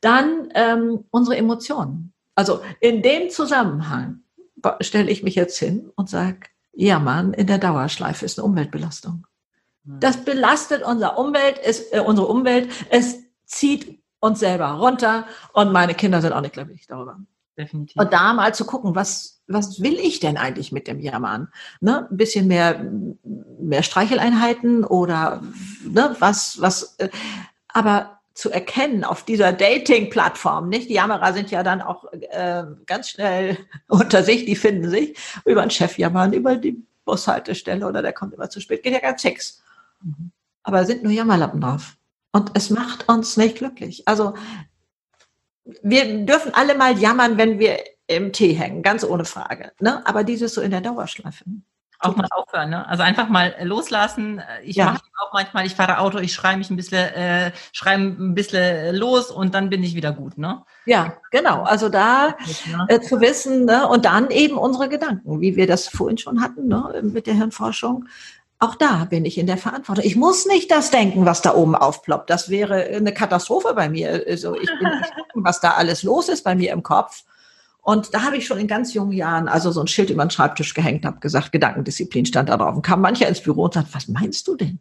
[0.00, 2.12] Dann ähm, unsere Emotionen.
[2.34, 4.21] Also in dem Zusammenhang
[4.80, 6.40] stelle ich mich jetzt hin und sage,
[6.72, 9.26] ja Mann, in der Dauerschleife ist eine Umweltbelastung.
[9.84, 12.70] Das belastet unsere Umwelt, ist, äh, unsere Umwelt.
[12.90, 17.18] Es zieht uns selber runter und meine Kinder sind auch nicht glücklich darüber.
[17.58, 18.00] Definitiv.
[18.00, 21.48] Und da mal zu gucken, was, was will ich denn eigentlich mit dem Jammern?
[21.80, 22.08] Ne?
[22.08, 22.90] Ein bisschen mehr,
[23.60, 25.42] mehr Streicheleinheiten oder
[25.84, 27.10] ne, was, was, äh,
[27.68, 30.88] aber zu erkennen auf dieser Dating-Plattform, nicht?
[30.88, 33.58] Die Jammerer sind ja dann auch äh, ganz schnell
[33.88, 38.34] unter sich, die finden sich über einen Chef jammern, über die Bushaltestelle oder der kommt
[38.34, 39.62] immer zu spät, geht ja ganz Sex.
[40.02, 40.30] Mhm.
[40.62, 41.96] Aber sind nur Jammerlappen drauf.
[42.32, 44.06] Und es macht uns nicht glücklich.
[44.06, 44.34] Also
[45.82, 49.72] wir dürfen alle mal jammern, wenn wir im Tee hängen, ganz ohne Frage.
[49.80, 50.06] Ne?
[50.06, 51.44] Aber dieses so in der Dauerschleife.
[52.02, 52.88] Auch mal aufhören, ne?
[52.88, 54.42] Also einfach mal loslassen.
[54.64, 54.86] Ich ja.
[54.86, 58.94] mache auch manchmal, ich fahre Auto, ich schreibe mich ein bisschen, äh, schreibe ein bisschen
[58.96, 60.62] los und dann bin ich wieder gut, ne?
[60.84, 61.62] Ja, genau.
[61.62, 62.36] Also da
[62.88, 63.86] äh, zu wissen, ne?
[63.86, 67.00] und dann eben unsere Gedanken, wie wir das vorhin schon hatten, ne?
[67.02, 68.06] mit der Hirnforschung.
[68.58, 70.04] Auch da bin ich in der Verantwortung.
[70.04, 72.30] Ich muss nicht das denken, was da oben aufploppt.
[72.30, 74.24] Das wäre eine Katastrophe bei mir.
[74.28, 77.24] Also ich bin nicht gucken, was da alles los ist bei mir im Kopf.
[77.82, 80.30] Und da habe ich schon in ganz jungen Jahren also so ein Schild über den
[80.30, 82.76] Schreibtisch gehängt, habe gesagt, Gedankendisziplin stand da drauf.
[82.76, 84.78] Und kam mancher ins Büro und sagt, was meinst du denn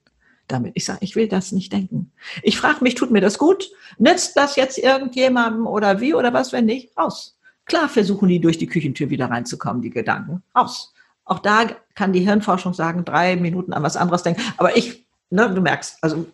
[0.47, 0.73] damit?
[0.75, 2.11] Ich sage, ich will das nicht denken.
[2.43, 3.71] Ich frage mich, tut mir das gut?
[3.97, 6.95] Nützt das jetzt irgendjemandem oder wie oder was, wenn nicht?
[6.95, 7.37] Raus.
[7.65, 10.43] Klar versuchen die durch die Küchentür wieder reinzukommen, die Gedanken.
[10.55, 10.93] Raus.
[11.25, 14.41] Auch da kann die Hirnforschung sagen, drei Minuten an was anderes denken.
[14.57, 16.27] Aber ich, ne, du merkst, also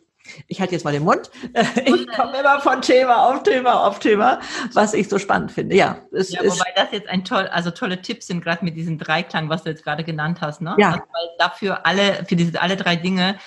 [0.47, 1.29] ich halte jetzt mal den Mund.
[1.85, 4.39] Ich komme immer von Thema auf Thema auf Thema,
[4.73, 5.75] was ich so spannend finde.
[5.75, 8.97] Ja, es, ja wobei das jetzt ein toll, also tolle Tipps sind gerade mit diesem
[8.97, 10.61] Dreiklang, was du jetzt gerade genannt hast.
[10.61, 10.75] Ne?
[10.77, 10.89] Ja.
[10.89, 13.37] Also, weil dafür alle, für diese alle drei Dinge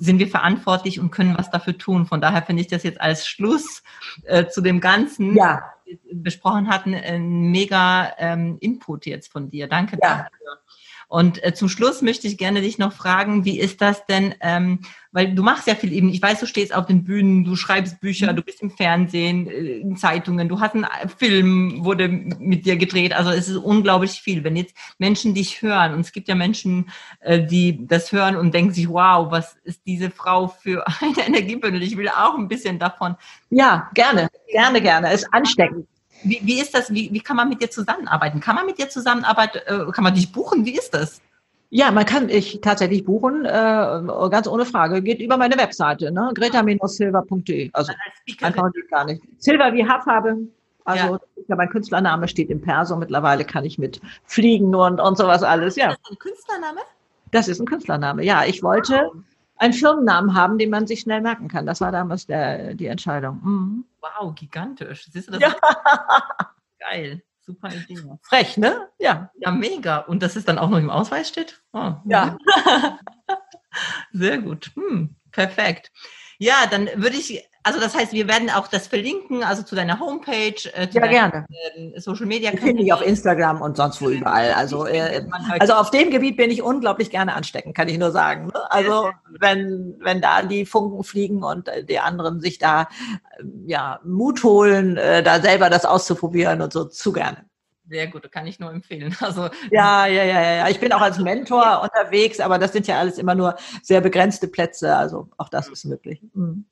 [0.00, 2.06] sind wir verantwortlich und können was dafür tun.
[2.06, 3.82] Von daher finde ich das jetzt als Schluss
[4.24, 5.62] äh, zu dem Ganzen, ja.
[5.84, 9.68] was wir besprochen hatten, ein mega ähm, Input jetzt von dir.
[9.68, 10.26] Danke ja.
[10.30, 10.58] dafür.
[11.10, 14.82] Und äh, zum Schluss möchte ich gerne dich noch fragen, wie ist das denn, ähm,
[15.10, 18.00] weil du machst ja viel eben, ich weiß, du stehst auf den Bühnen, du schreibst
[18.00, 18.36] Bücher, mhm.
[18.36, 20.86] du bist im Fernsehen, äh, in Zeitungen, du hast einen
[21.18, 24.44] Film, wurde mit dir gedreht, also es ist unglaublich viel.
[24.44, 28.54] Wenn jetzt Menschen dich hören, und es gibt ja Menschen, äh, die das hören und
[28.54, 32.78] denken sich, wow, was ist diese Frau für eine Energiebündel, ich will auch ein bisschen
[32.78, 33.16] davon.
[33.50, 35.88] Ja, gerne, gerne, gerne, ist ansteckend.
[36.22, 36.92] Wie, wie ist das?
[36.92, 38.40] Wie, wie kann man mit dir zusammenarbeiten?
[38.40, 39.58] Kann man mit dir zusammenarbeiten?
[39.66, 40.64] Äh, kann man dich buchen?
[40.64, 41.20] Wie ist das?
[41.70, 45.02] Ja, man kann ich tatsächlich buchen, äh, ganz ohne Frage.
[45.02, 46.32] Geht über meine Webseite, ne?
[46.34, 47.70] greta-silver.de.
[47.72, 47.92] Also
[48.40, 49.22] einfach gar nicht.
[49.38, 50.48] Silver wie Haarfarbe.
[50.84, 51.56] Also ja.
[51.56, 52.96] mein Künstlername steht im Perso.
[52.96, 55.76] Mittlerweile kann ich mit Fliegen und, und sowas alles.
[55.76, 55.90] Ja.
[55.90, 56.80] Ist das ein Künstlername?
[57.30, 58.24] Das ist ein Künstlername.
[58.24, 59.22] Ja, ich wollte wow
[59.60, 61.66] einen Firmennamen haben, den man sich schnell merken kann.
[61.66, 63.40] Das war damals der, die Entscheidung.
[63.42, 63.84] Mhm.
[64.00, 65.06] Wow, gigantisch.
[65.12, 65.40] Siehst du das?
[65.40, 65.54] Ja.
[66.78, 67.22] Geil.
[67.40, 68.02] Super Idee.
[68.22, 68.88] Frech, ne?
[68.98, 69.30] Ja.
[69.38, 69.98] Ja, mega.
[69.98, 71.62] Und das ist dann auch noch im Ausweis steht?
[71.72, 72.38] Oh, ja.
[74.12, 74.70] Sehr gut.
[74.74, 75.92] Hm, perfekt.
[76.38, 80.00] Ja, dann würde ich also das heißt, wir werden auch das verlinken, also zu deiner
[80.00, 81.46] Homepage, äh, zu ja, gerne.
[81.74, 82.50] Äh, Social Media.
[82.52, 84.52] Finde ich auf Instagram und sonst wo überall.
[84.52, 85.26] Also, äh,
[85.58, 88.46] also auf dem Gebiet bin ich unglaublich gerne anstecken, kann ich nur sagen.
[88.46, 88.70] Ne?
[88.70, 92.88] Also wenn, wenn da die Funken fliegen und äh, die anderen sich da
[93.66, 97.44] ja Mut holen, äh, da selber das auszuprobieren und so, zu gerne.
[97.90, 99.14] Sehr gut, kann ich nur empfehlen.
[99.20, 100.68] Also ja, ja, ja, ja.
[100.68, 104.48] Ich bin auch als Mentor unterwegs, aber das sind ja alles immer nur sehr begrenzte
[104.48, 104.96] Plätze.
[104.96, 106.22] Also auch das ist möglich.
[106.32, 106.64] Mhm.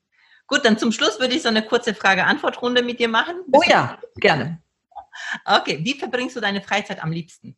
[0.48, 3.36] Gut, dann zum Schluss würde ich so eine kurze Frage-Antwort-Runde mit dir machen.
[3.52, 4.60] Oh ja, gerne.
[5.44, 7.56] Okay, wie verbringst du deine Freizeit am liebsten?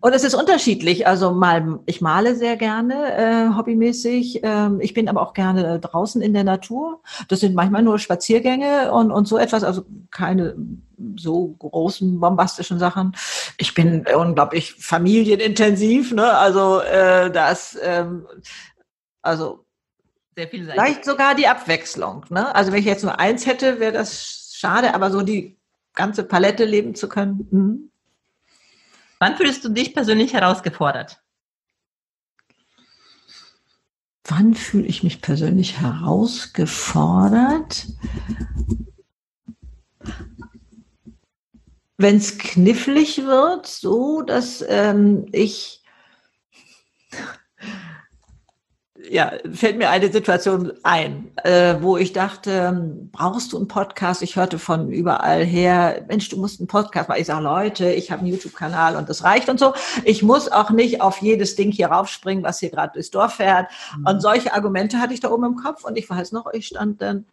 [0.00, 1.06] Und es ist unterschiedlich.
[1.06, 4.40] Also mal, ich male sehr gerne, äh, hobbymäßig.
[4.42, 7.00] Ähm, ich bin aber auch gerne draußen in der Natur.
[7.28, 10.54] Das sind manchmal nur Spaziergänge und, und so etwas, also keine
[11.16, 13.16] so großen bombastischen Sachen.
[13.56, 16.36] Ich bin unglaublich familienintensiv, ne?
[16.36, 18.26] Also äh, das, ähm,
[19.22, 19.63] also
[20.34, 22.24] sehr viel vielleicht sogar die Abwechslung.
[22.28, 22.54] Ne?
[22.54, 25.56] Also wenn ich jetzt nur eins hätte, wäre das schade, aber so die
[25.94, 27.48] ganze Palette leben zu können.
[27.50, 27.90] Mhm.
[29.20, 31.20] Wann fühlst du dich persönlich herausgefordert?
[34.24, 37.86] Wann fühle ich mich persönlich herausgefordert?
[41.96, 45.83] Wenn es knifflig wird, so dass ähm, ich
[49.10, 54.22] ja, fällt mir eine Situation ein, äh, wo ich dachte, ähm, brauchst du einen Podcast?
[54.22, 57.20] Ich hörte von überall her, Mensch, du musst einen Podcast machen.
[57.20, 59.74] Ich sage, Leute, ich habe einen YouTube-Kanal und das reicht und so.
[60.04, 63.70] Ich muss auch nicht auf jedes Ding hier raufspringen, was hier gerade durchs Dorf fährt.
[63.96, 64.06] Mhm.
[64.06, 67.02] Und solche Argumente hatte ich da oben im Kopf und ich weiß noch, ich stand
[67.02, 67.26] dann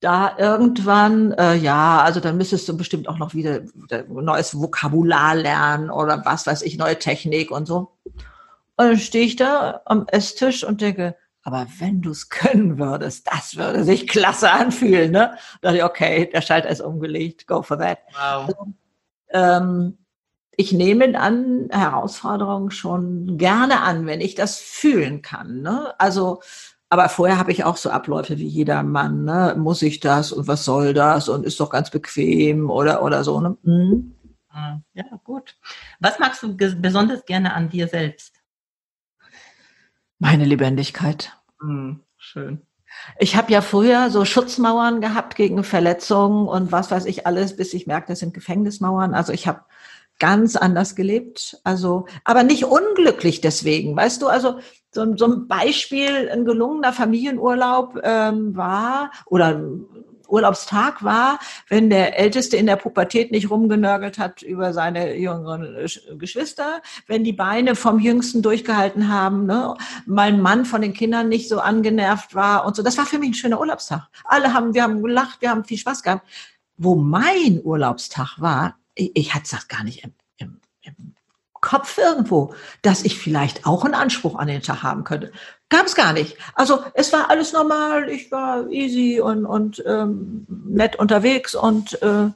[0.00, 5.34] da irgendwann, äh, ja, also dann müsstest du bestimmt auch noch wieder, wieder neues Vokabular
[5.34, 7.90] lernen oder was weiß ich, neue Technik und so.
[8.78, 13.28] Und dann stehe ich da am Esstisch und denke, aber wenn du es können würdest,
[13.32, 15.10] das würde sich klasse anfühlen.
[15.10, 15.36] Ne?
[15.60, 17.98] Da dachte ich, okay, der Schalter ist umgelegt, go for that.
[18.12, 18.46] Wow.
[18.46, 18.74] Also,
[19.30, 19.98] ähm,
[20.56, 25.62] ich nehme an Herausforderungen schon gerne an, wenn ich das fühlen kann.
[25.62, 25.92] Ne?
[25.98, 26.40] Also,
[26.88, 29.24] aber vorher habe ich auch so Abläufe wie jeder Mann.
[29.24, 29.56] Ne?
[29.58, 33.40] Muss ich das und was soll das und ist doch ganz bequem oder oder so.
[33.40, 33.56] Ne?
[33.62, 34.14] Mhm.
[34.92, 35.56] Ja, gut.
[35.98, 38.37] Was magst du besonders gerne an dir selbst?
[40.18, 41.36] Meine Lebendigkeit.
[41.60, 42.62] Mhm, schön.
[43.18, 47.74] Ich habe ja früher so Schutzmauern gehabt gegen Verletzungen und was weiß ich alles, bis
[47.74, 49.14] ich merkte, das sind Gefängnismauern.
[49.14, 49.60] Also ich habe
[50.18, 51.60] ganz anders gelebt.
[51.64, 54.28] Also, aber nicht unglücklich deswegen, weißt du?
[54.28, 54.58] Also
[54.90, 59.60] so, so ein Beispiel, ein gelungener Familienurlaub ähm, war oder
[60.28, 66.16] Urlaubstag war, wenn der Älteste in der Pubertät nicht rumgenörgelt hat über seine jüngeren äh,
[66.16, 69.76] Geschwister, wenn die Beine vom Jüngsten durchgehalten haben, ne?
[70.06, 72.82] mein Mann von den Kindern nicht so angenervt war und so.
[72.82, 74.08] Das war für mich ein schöner Urlaubstag.
[74.24, 76.26] Alle haben, wir haben gelacht, wir haben viel Spaß gehabt.
[76.76, 80.12] Wo mein Urlaubstag war, ich, ich hatte das gar nicht im
[81.68, 85.32] Kopf irgendwo, dass ich vielleicht auch einen Anspruch an den Tag haben könnte.
[85.68, 86.38] Gab es gar nicht.
[86.54, 92.30] Also es war alles normal, ich war easy und, und ähm, nett unterwegs und äh,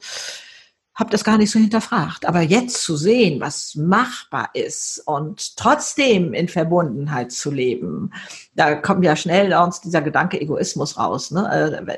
[0.95, 2.25] habe das gar nicht so hinterfragt.
[2.27, 8.11] Aber jetzt zu sehen, was machbar ist und trotzdem in Verbundenheit zu leben,
[8.55, 11.31] da kommt ja schnell uns dieser Gedanke Egoismus raus.
[11.31, 11.81] Ne?
[11.87, 11.97] Äh,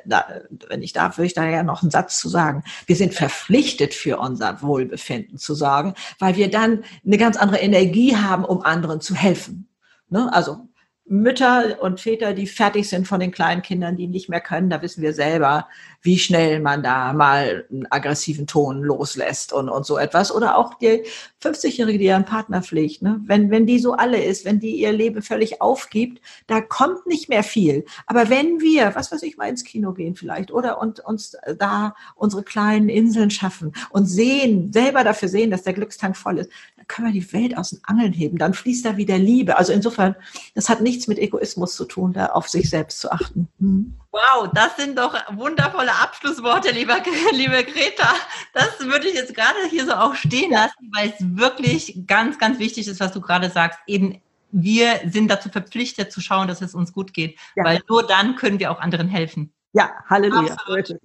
[0.69, 2.63] wenn ich darf, würde ich da ja noch einen Satz zu sagen.
[2.85, 8.15] Wir sind verpflichtet für unser Wohlbefinden zu sorgen, weil wir dann eine ganz andere Energie
[8.15, 9.67] haben, um anderen zu helfen.
[10.09, 10.31] Ne?
[10.31, 10.69] Also
[11.08, 14.82] Mütter und Väter, die fertig sind von den kleinen Kindern, die nicht mehr können, da
[14.82, 15.68] wissen wir selber,
[16.01, 20.34] wie schnell man da mal einen aggressiven Ton loslässt und, und so etwas.
[20.34, 21.03] Oder auch die
[21.43, 23.03] 50-Jährige, die ihren Partner pflegt.
[23.03, 23.22] Ne?
[23.26, 27.30] Wenn, wenn die so alle ist, wenn die ihr Leben völlig aufgibt, da kommt nicht
[27.30, 27.86] mehr viel.
[28.08, 31.95] Aber wenn wir, was weiß ich, mal ins Kino gehen vielleicht oder und uns da
[32.16, 36.49] unsere kleinen Inseln schaffen und sehen, selber dafür sehen, dass der Glückstank voll ist,
[36.88, 38.38] können wir die Welt aus den Angeln heben.
[38.38, 39.58] Dann fließt da wieder Liebe.
[39.58, 40.16] Also insofern,
[40.53, 43.47] das hat nichts mit Egoismus zu tun, da auf sich selbst zu achten.
[43.59, 43.97] Hm.
[44.11, 46.97] Wow, das sind doch wundervolle Abschlussworte, lieber,
[47.33, 48.13] liebe Greta.
[48.53, 52.59] Das würde ich jetzt gerade hier so auch stehen lassen, weil es wirklich ganz, ganz
[52.59, 53.79] wichtig ist, was du gerade sagst.
[53.87, 54.21] Eben
[54.51, 57.65] wir sind dazu verpflichtet zu schauen, dass es uns gut geht, ja.
[57.65, 59.53] weil nur dann können wir auch anderen helfen.
[59.73, 60.53] Ja, Halleluja.
[60.53, 60.97] Absolut.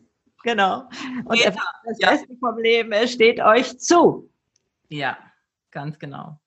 [0.44, 0.88] Genau.
[1.24, 2.38] Und Greta, das Beste ja.
[2.38, 4.30] vom Leben, es steht euch zu.
[4.88, 5.18] Ja,
[5.70, 6.39] Ganz genau.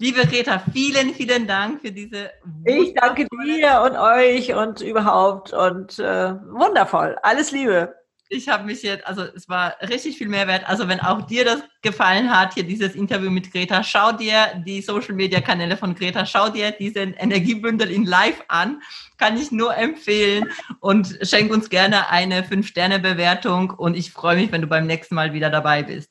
[0.00, 2.30] Liebe Greta, vielen, vielen Dank für diese.
[2.64, 7.18] Ich danke dir und euch und überhaupt und äh, wundervoll.
[7.22, 7.94] Alles Liebe.
[8.30, 10.66] Ich habe mich jetzt, also es war richtig viel Mehrwert.
[10.66, 14.80] Also wenn auch dir das gefallen hat, hier dieses Interview mit Greta, schau dir die
[14.80, 18.80] Social Media Kanäle von Greta, schau dir diesen Energiebündel in Live an.
[19.18, 20.48] Kann ich nur empfehlen
[20.80, 25.34] und schenk uns gerne eine 5-Sterne-Bewertung und ich freue mich, wenn du beim nächsten Mal
[25.34, 26.08] wieder dabei bist.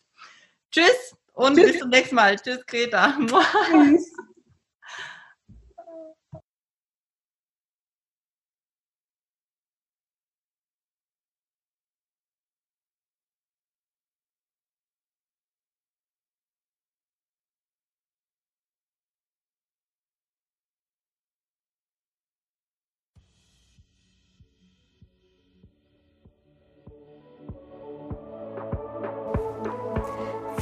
[0.72, 1.19] Tschüss!
[1.40, 1.72] Und Tschüss.
[1.72, 2.36] bis zum nächsten Mal.
[2.36, 3.18] Tschüss, Greta.
[3.72, 4.14] Tschüss.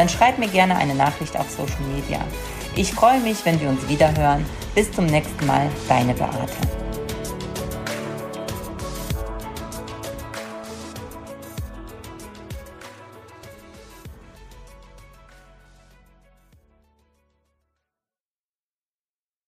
[0.00, 2.20] Dann schreib mir gerne eine Nachricht auf Social Media.
[2.74, 4.46] Ich freue mich, wenn wir uns wieder hören.
[4.74, 6.79] Bis zum nächsten Mal, deine Beate.